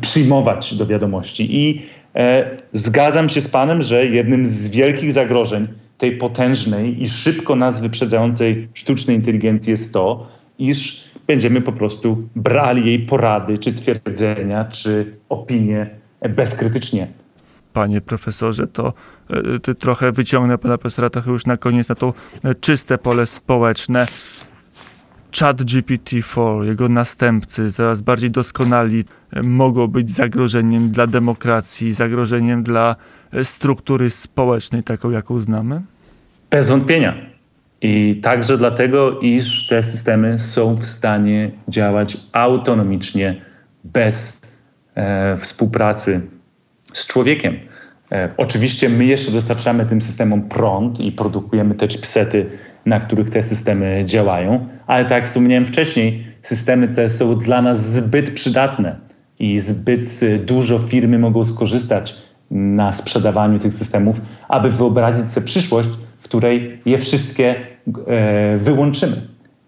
przyjmować 0.00 0.74
do 0.74 0.86
wiadomości. 0.86 1.56
I 1.56 1.82
e, 2.14 2.56
zgadzam 2.72 3.28
się 3.28 3.40
z 3.40 3.48
Panem, 3.48 3.82
że 3.82 4.06
jednym 4.06 4.46
z 4.46 4.68
wielkich 4.68 5.12
zagrożeń 5.12 5.68
tej 5.98 6.16
potężnej 6.16 7.02
i 7.02 7.08
szybko 7.08 7.56
nas 7.56 7.80
wyprzedzającej 7.80 8.68
sztucznej 8.74 9.16
inteligencji 9.16 9.70
jest 9.70 9.92
to, 9.92 10.28
iż 10.58 11.04
będziemy 11.26 11.60
po 11.60 11.72
prostu 11.72 12.28
brali 12.36 12.86
jej 12.86 12.98
porady, 12.98 13.58
czy 13.58 13.72
twierdzenia, 13.74 14.64
czy 14.64 15.16
opinie 15.28 15.90
bezkrytycznie. 16.30 17.06
Panie 17.72 18.00
profesorze, 18.00 18.66
to 18.66 18.92
y, 19.68 19.74
trochę 19.74 20.12
wyciągnę 20.12 20.58
pana 20.58 20.78
profesora 20.78 21.10
trochę 21.10 21.30
już 21.30 21.46
na 21.46 21.56
koniec 21.56 21.88
na 21.88 21.94
to 21.94 22.14
czyste 22.60 22.98
pole 22.98 23.26
społeczne. 23.26 24.06
Chat 25.38 25.62
GPT-4, 25.62 26.64
jego 26.64 26.88
następcy, 26.88 27.72
coraz 27.72 28.00
bardziej 28.00 28.30
doskonali, 28.30 29.04
e, 29.32 29.42
mogą 29.42 29.86
być 29.86 30.10
zagrożeniem 30.10 30.90
dla 30.90 31.06
demokracji, 31.06 31.92
zagrożeniem 31.92 32.62
dla 32.62 32.96
e, 33.32 33.44
struktury 33.44 34.10
społecznej, 34.10 34.82
taką 34.82 35.10
jaką 35.10 35.40
znamy? 35.40 35.82
Bez 36.50 36.68
wątpienia. 36.68 37.14
I 37.82 38.20
także 38.22 38.58
dlatego, 38.58 39.20
iż 39.20 39.66
te 39.66 39.82
systemy 39.82 40.38
są 40.38 40.74
w 40.74 40.86
stanie 40.86 41.50
działać 41.68 42.16
autonomicznie, 42.32 43.42
bez 43.84 44.40
e, 44.94 45.36
współpracy 45.36 46.20
z 46.92 47.06
człowiekiem. 47.06 47.56
E, 48.12 48.28
oczywiście 48.36 48.88
my 48.88 49.04
jeszcze 49.04 49.32
dostarczamy 49.32 49.86
tym 49.86 50.00
systemom 50.00 50.42
prąd 50.42 51.00
i 51.00 51.12
produkujemy 51.12 51.74
te 51.74 51.88
chipsety, 51.88 52.46
na 52.86 53.00
których 53.00 53.30
te 53.30 53.42
systemy 53.42 54.02
działają, 54.04 54.66
ale 54.86 55.04
tak 55.04 55.12
jak 55.12 55.24
wspomniałem 55.24 55.66
wcześniej, 55.66 56.24
systemy 56.42 56.88
te 56.88 57.08
są 57.08 57.38
dla 57.38 57.62
nas 57.62 57.92
zbyt 57.92 58.30
przydatne 58.30 58.96
i 59.38 59.60
zbyt 59.60 60.22
y, 60.22 60.38
dużo 60.38 60.78
firmy 60.78 61.18
mogą 61.18 61.44
skorzystać 61.44 62.18
na 62.50 62.92
sprzedawaniu 62.92 63.58
tych 63.58 63.74
systemów, 63.74 64.20
aby 64.48 64.70
wyobrazić 64.70 65.32
sobie 65.32 65.46
przyszłość, 65.46 65.88
w 66.18 66.24
której 66.24 66.80
je 66.86 66.98
wszystkie 66.98 67.54
e, 68.06 68.56
wyłączymy. 68.58 69.16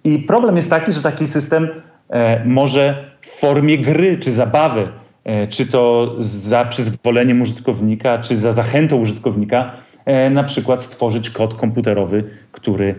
I 0.04 0.18
problem 0.18 0.56
jest 0.56 0.70
taki, 0.70 0.92
że 0.92 1.02
taki 1.02 1.26
system 1.26 1.68
e, 2.10 2.44
może 2.44 3.04
w 3.20 3.30
formie 3.30 3.78
gry 3.78 4.16
czy 4.16 4.30
zabawy, 4.32 4.88
e, 5.24 5.46
czy 5.46 5.66
to 5.66 6.14
za 6.18 6.64
przyzwoleniem 6.64 7.42
użytkownika, 7.42 8.18
czy 8.18 8.36
za 8.36 8.52
zachętą 8.52 8.96
użytkownika, 8.96 9.72
na 10.30 10.44
przykład 10.44 10.82
stworzyć 10.82 11.30
kod 11.30 11.54
komputerowy, 11.54 12.24
który 12.52 12.94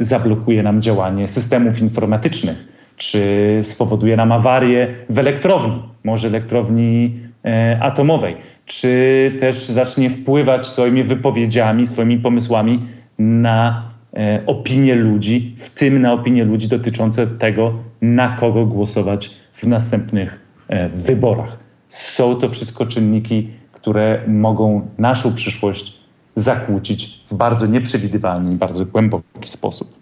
zablokuje 0.00 0.62
nam 0.62 0.82
działanie 0.82 1.28
systemów 1.28 1.80
informatycznych, 1.80 2.68
czy 2.96 3.20
spowoduje 3.62 4.16
nam 4.16 4.32
awarię 4.32 4.94
w 5.10 5.18
elektrowni. 5.18 5.82
Może 6.04 6.28
elektrowni 6.28 7.20
e, 7.44 7.78
atomowej, 7.82 8.36
czy 8.66 9.32
też 9.40 9.56
zacznie 9.56 10.10
wpływać 10.10 10.66
swoimi 10.66 11.04
wypowiedziami, 11.04 11.86
swoimi 11.86 12.18
pomysłami 12.18 12.86
na 13.18 13.82
e, 14.16 14.42
opinię 14.46 14.94
ludzi, 14.94 15.54
w 15.58 15.70
tym 15.70 16.02
na 16.02 16.12
opinię 16.12 16.44
ludzi 16.44 16.68
dotyczące 16.68 17.26
tego, 17.26 17.72
na 18.02 18.28
kogo 18.28 18.66
głosować 18.66 19.30
w 19.52 19.66
następnych 19.66 20.40
e, 20.68 20.88
wyborach. 20.88 21.56
Są 21.88 22.34
to 22.34 22.48
wszystko 22.48 22.86
czynniki, 22.86 23.50
które 23.86 24.22
mogą 24.28 24.88
naszą 24.98 25.34
przyszłość 25.34 25.98
zakłócić 26.34 27.20
w 27.30 27.34
bardzo 27.34 27.66
nieprzewidywalny 27.66 28.52
i 28.52 28.56
bardzo 28.56 28.86
głęboki 28.86 29.48
sposób. 29.48 29.94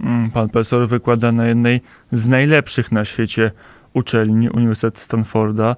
Mm, 0.00 0.30
pan 0.30 0.48
profesor 0.48 0.88
wykłada 0.88 1.32
na 1.32 1.46
jednej 1.46 1.80
z 2.12 2.26
najlepszych 2.26 2.92
na 2.92 3.04
świecie 3.04 3.50
uczelni, 3.94 4.50
Uniwersytet 4.50 4.98
Stanforda. 4.98 5.76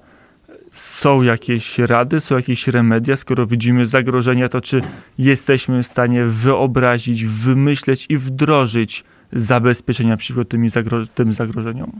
Są 0.71 1.21
jakieś 1.21 1.79
rady, 1.79 2.19
są 2.19 2.35
jakieś 2.35 2.67
remedia, 2.67 3.15
skoro 3.15 3.45
widzimy 3.45 3.85
zagrożenia, 3.85 4.49
to 4.49 4.61
czy 4.61 4.81
jesteśmy 5.17 5.83
w 5.83 5.87
stanie 5.87 6.25
wyobrazić, 6.25 7.25
wymyśleć 7.25 8.05
i 8.09 8.17
wdrożyć 8.17 9.03
zabezpieczenia 9.31 10.17
przeciwko 10.17 10.45
tym, 10.45 10.69
zagro 10.69 11.05
tym 11.15 11.33
zagrożeniom? 11.33 11.91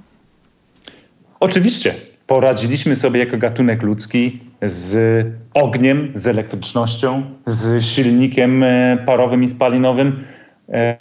Oczywiście. 1.40 2.13
Poradziliśmy 2.28 2.96
sobie 2.96 3.20
jako 3.20 3.38
gatunek 3.38 3.84
ludzki 3.84 4.40
z 4.62 5.26
ogniem, 5.54 6.12
z 6.16 6.28
elektrycznością, 6.28 7.24
z 7.46 7.86
silnikiem 7.86 8.64
e, 8.64 8.98
parowym 9.06 9.44
i 9.44 9.48
spalinowym. 9.48 10.24
E, 10.70 10.98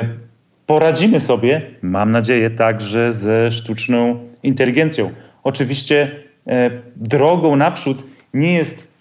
poradzimy 0.66 1.20
sobie, 1.20 1.62
mam 1.82 2.12
nadzieję, 2.12 2.50
także 2.50 3.12
ze 3.12 3.50
sztuczną 3.50 4.18
inteligencją. 4.42 5.10
Oczywiście 5.42 6.10
e, 6.46 6.70
drogą 6.96 7.56
naprzód 7.56 8.04
nie 8.34 8.54
jest 8.54 8.92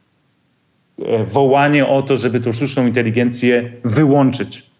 wołanie 1.27 1.87
o 1.87 2.01
to, 2.01 2.17
żeby 2.17 2.39
tą 2.39 2.51
sztuczną 2.51 2.87
inteligencję 2.87 3.71
wyłączyć. 3.83 4.71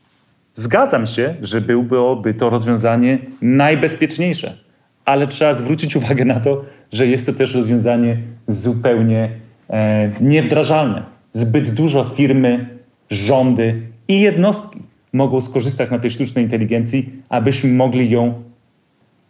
Zgadzam 0.54 1.08
się, 1.08 1.36
że 1.41 1.62
byłoby 1.62 2.34
to 2.34 2.49
rozwiązanie 2.49 3.17
najbezpieczniejsze, 3.41 4.58
ale 5.06 5.27
trzeba 5.27 5.54
zwrócić 5.54 5.95
uwagę 5.95 6.25
na 6.25 6.39
to, 6.39 6.65
że 6.91 7.08
jest 7.08 7.25
to 7.25 7.34
też 7.34 7.56
rozwiązanie 7.56 8.17
zupełnie 8.47 9.30
e, 9.69 10.12
niewdrażalne. 10.21 11.04
Zbyt 11.34 11.69
dużo 11.69 12.04
firmy, 12.04 12.65
rządy 13.10 13.82
i 14.08 14.19
jednostki 14.19 14.80
mogą 15.13 15.41
skorzystać 15.41 15.91
na 15.91 15.99
tej 15.99 16.12
sztucznej 16.12 16.43
inteligencji, 16.43 17.10
abyśmy 17.30 17.73
mogli 17.73 18.10
ją 18.10 18.34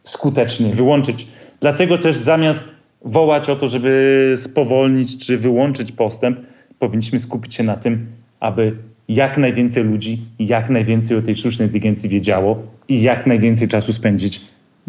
skutecznie 0.04 0.74
wyłączyć. 0.74 1.28
Dlatego 1.60 1.98
też 1.98 2.16
zamiast 2.16 2.70
wołać 3.06 3.50
o 3.50 3.56
to, 3.56 3.68
żeby 3.68 4.34
spowolnić 4.38 5.26
czy 5.26 5.38
wyłączyć 5.38 5.92
postęp, 5.92 6.40
powinniśmy 6.80 7.20
skupić 7.20 7.56
się 7.56 7.64
na 7.64 7.78
tym, 7.78 8.06
aby 8.40 8.76
jak 9.10 9.38
najwięcej 9.38 9.84
ludzi, 9.84 10.20
jak 10.40 10.70
najwięcej 10.70 11.18
o 11.18 11.22
tej 11.22 11.36
sztucznej 11.36 11.68
inteligencji 11.68 12.10
wiedziało 12.10 12.64
i 12.88 13.02
jak 13.02 13.28
najwięcej 13.28 13.68
czasu 13.68 13.94
spędzić 13.94 14.42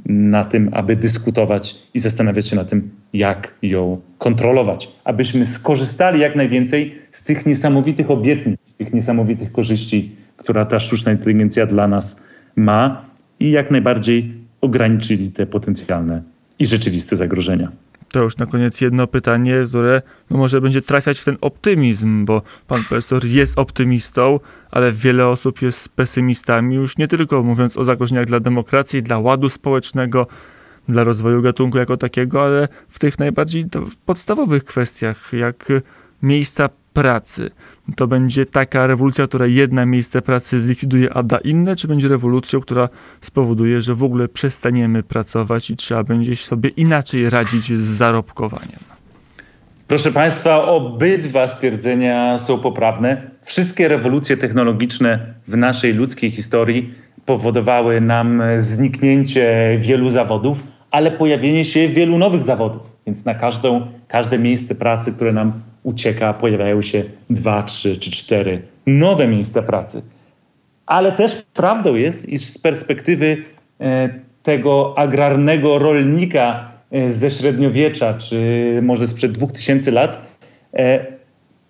na 0.06 0.44
tym, 0.44 0.70
aby 0.72 0.96
dyskutować 0.96 1.78
i 1.94 1.98
zastanawiać 1.98 2.48
się 2.48 2.56
na 2.56 2.64
tym, 2.64 2.90
jak 3.12 3.54
ją 3.62 4.00
kontrolować. 4.18 4.92
Abyśmy 5.04 5.46
skorzystali 5.46 6.20
jak 6.20 6.36
najwięcej 6.36 6.98
z 7.10 7.24
tych 7.24 7.46
niesamowitych 7.46 8.10
obietnic, 8.10 8.58
z 8.62 8.76
tych 8.76 8.92
niesamowitych 8.92 9.52
korzyści, 9.52 10.12
która 10.36 10.64
ta 10.64 10.78
sztuczna 10.78 11.12
inteligencja 11.12 11.66
dla 11.66 11.88
nas 11.88 12.22
ma 12.56 13.04
i 13.40 13.50
jak 13.50 13.70
najbardziej 13.70 14.34
ograniczyli 14.60 15.30
te 15.30 15.46
potencjalne 15.46 16.22
i 16.58 16.66
rzeczywiste 16.66 17.16
zagrożenia. 17.16 17.72
To 18.12 18.22
już 18.22 18.36
na 18.36 18.46
koniec 18.46 18.80
jedno 18.80 19.06
pytanie, 19.06 19.64
które 19.68 20.02
no 20.30 20.38
może 20.38 20.60
będzie 20.60 20.82
trafiać 20.82 21.20
w 21.20 21.24
ten 21.24 21.36
optymizm, 21.40 22.24
bo 22.24 22.42
pan 22.66 22.84
profesor 22.84 23.26
jest 23.26 23.58
optymistą, 23.58 24.40
ale 24.70 24.92
wiele 24.92 25.28
osób 25.28 25.62
jest 25.62 25.88
pesymistami, 25.88 26.76
już 26.76 26.98
nie 26.98 27.08
tylko 27.08 27.42
mówiąc 27.42 27.76
o 27.76 27.84
zagrożeniach 27.84 28.26
dla 28.26 28.40
demokracji, 28.40 29.02
dla 29.02 29.18
ładu 29.18 29.48
społecznego, 29.48 30.26
dla 30.88 31.04
rozwoju 31.04 31.42
gatunku 31.42 31.78
jako 31.78 31.96
takiego, 31.96 32.44
ale 32.44 32.68
w 32.88 32.98
tych 32.98 33.18
najbardziej 33.18 33.66
podstawowych 34.06 34.64
kwestiach, 34.64 35.32
jak 35.32 35.68
miejsca 36.22 36.68
pracy. 36.92 37.50
To 37.96 38.06
będzie 38.06 38.46
taka 38.46 38.86
rewolucja, 38.86 39.26
która 39.26 39.46
jedna 39.46 39.86
miejsce 39.86 40.22
pracy 40.22 40.60
zlikwiduje, 40.60 41.12
a 41.12 41.22
da 41.22 41.38
inne, 41.38 41.76
czy 41.76 41.88
będzie 41.88 42.08
rewolucją, 42.08 42.60
która 42.60 42.88
spowoduje, 43.20 43.82
że 43.82 43.94
w 43.94 44.02
ogóle 44.04 44.28
przestaniemy 44.28 45.02
pracować 45.02 45.70
i 45.70 45.76
trzeba 45.76 46.04
będzie 46.04 46.36
sobie 46.36 46.68
inaczej 46.68 47.30
radzić 47.30 47.64
z 47.64 47.86
zarobkowaniem? 47.86 48.78
Proszę 49.88 50.12
Państwa, 50.12 50.64
obydwa 50.64 51.48
stwierdzenia 51.48 52.38
są 52.38 52.58
poprawne. 52.58 53.30
Wszystkie 53.44 53.88
rewolucje 53.88 54.36
technologiczne 54.36 55.34
w 55.48 55.56
naszej 55.56 55.94
ludzkiej 55.94 56.30
historii 56.30 56.94
powodowały 57.26 58.00
nam 58.00 58.42
zniknięcie 58.58 59.76
wielu 59.78 60.10
zawodów, 60.10 60.62
ale 60.90 61.10
pojawienie 61.10 61.64
się 61.64 61.88
wielu 61.88 62.18
nowych 62.18 62.42
zawodów. 62.42 62.82
Więc 63.06 63.24
na 63.24 63.34
każdą, 63.34 63.86
każde 64.08 64.38
miejsce 64.38 64.74
pracy, 64.74 65.12
które 65.12 65.32
nam 65.32 65.52
ucieka, 65.82 66.34
pojawiają 66.34 66.82
się 66.82 67.04
dwa, 67.30 67.62
trzy 67.62 67.96
czy 67.96 68.10
cztery 68.10 68.62
nowe 68.86 69.28
miejsca 69.28 69.62
pracy. 69.62 70.02
Ale 70.86 71.12
też 71.12 71.42
prawdą 71.54 71.94
jest, 71.94 72.28
iż 72.28 72.40
z 72.40 72.58
perspektywy 72.58 73.36
e, 73.80 74.08
tego 74.42 74.94
agrarnego 74.98 75.78
rolnika 75.78 76.70
e, 76.90 77.12
ze 77.12 77.30
średniowiecza, 77.30 78.14
czy 78.14 78.38
może 78.82 79.08
sprzed 79.08 79.32
dwóch 79.32 79.52
tysięcy 79.52 79.92
lat, 79.92 80.26
e, 80.74 81.06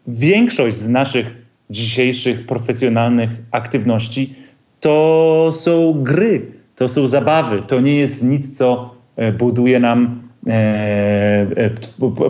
większość 0.06 0.76
z 0.76 0.88
naszych 0.88 1.26
dzisiejszych 1.70 2.46
profesjonalnych 2.46 3.30
aktywności 3.50 4.34
to 4.80 5.50
są 5.54 6.02
gry, 6.02 6.46
to 6.76 6.88
są 6.88 7.06
zabawy, 7.06 7.62
to 7.62 7.80
nie 7.80 7.96
jest 7.96 8.24
nic, 8.24 8.56
co 8.58 8.94
buduje 9.38 9.80
nam 9.80 10.21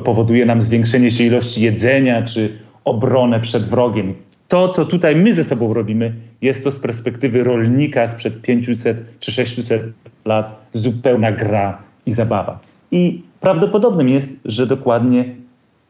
powoduje 0.04 0.46
nam 0.46 0.62
zwiększenie 0.62 1.10
się 1.10 1.24
ilości 1.24 1.62
jedzenia 1.62 2.22
czy 2.22 2.58
obronę 2.84 3.40
przed 3.40 3.62
wrogiem. 3.62 4.14
To, 4.48 4.68
co 4.68 4.84
tutaj 4.84 5.16
my 5.16 5.34
ze 5.34 5.44
sobą 5.44 5.74
robimy, 5.74 6.12
jest 6.42 6.64
to 6.64 6.70
z 6.70 6.78
perspektywy 6.78 7.44
rolnika 7.44 8.08
sprzed 8.08 8.42
500 8.42 9.20
czy 9.20 9.32
600 9.32 9.82
lat 10.24 10.68
zupełna 10.72 11.32
gra 11.32 11.82
i 12.06 12.12
zabawa. 12.12 12.58
I 12.90 13.22
prawdopodobnym 13.40 14.08
jest, 14.08 14.30
że 14.44 14.66
dokładnie 14.66 15.24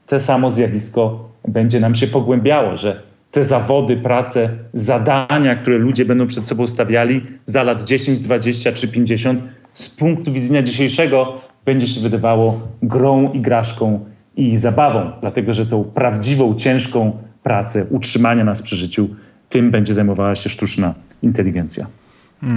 to 0.06 0.20
samo 0.20 0.50
zjawisko 0.50 1.28
będzie 1.48 1.80
nam 1.80 1.94
się 1.94 2.06
pogłębiało, 2.06 2.76
że 2.76 3.02
te 3.30 3.44
zawody, 3.44 3.96
prace, 3.96 4.50
zadania, 4.74 5.56
które 5.56 5.78
ludzie 5.78 6.04
będą 6.04 6.26
przed 6.26 6.48
sobą 6.48 6.66
stawiali 6.66 7.20
za 7.46 7.62
lat 7.62 7.82
10, 7.82 8.20
20 8.20 8.72
czy 8.72 8.88
50, 8.88 9.42
z 9.72 9.88
punktu 9.88 10.32
widzenia 10.32 10.62
dzisiejszego 10.62 11.40
będzie 11.64 11.86
się 11.86 12.00
wydawało 12.00 12.60
grą, 12.82 13.32
igraszką 13.32 14.04
i 14.36 14.56
zabawą, 14.56 15.12
dlatego 15.20 15.54
że 15.54 15.66
tą 15.66 15.84
prawdziwą, 15.84 16.54
ciężką 16.54 17.18
pracę 17.42 17.86
utrzymania 17.90 18.44
nas 18.44 18.62
przy 18.62 18.76
życiu, 18.76 19.08
tym 19.48 19.70
będzie 19.70 19.94
zajmowała 19.94 20.34
się 20.34 20.50
sztuczna 20.50 20.94
inteligencja. 21.22 21.86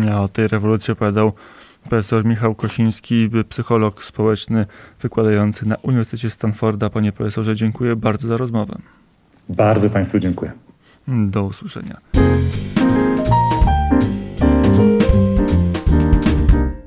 Ja 0.05 0.21
o 0.21 0.27
tej 0.27 0.47
rewolucji 0.47 0.91
opowiadał 0.91 1.31
profesor 1.89 2.25
Michał 2.25 2.55
Kosiński, 2.55 3.29
psycholog 3.49 4.03
społeczny 4.03 4.65
wykładający 5.01 5.67
na 5.67 5.75
Uniwersytecie 5.75 6.29
Stanforda. 6.29 6.89
Panie 6.89 7.11
profesorze, 7.11 7.55
dziękuję 7.55 7.95
bardzo 7.95 8.27
za 8.27 8.37
rozmowę. 8.37 8.77
Bardzo 9.49 9.89
Państwu 9.89 10.19
dziękuję. 10.19 10.51
Do 11.07 11.43
usłyszenia. 11.43 11.97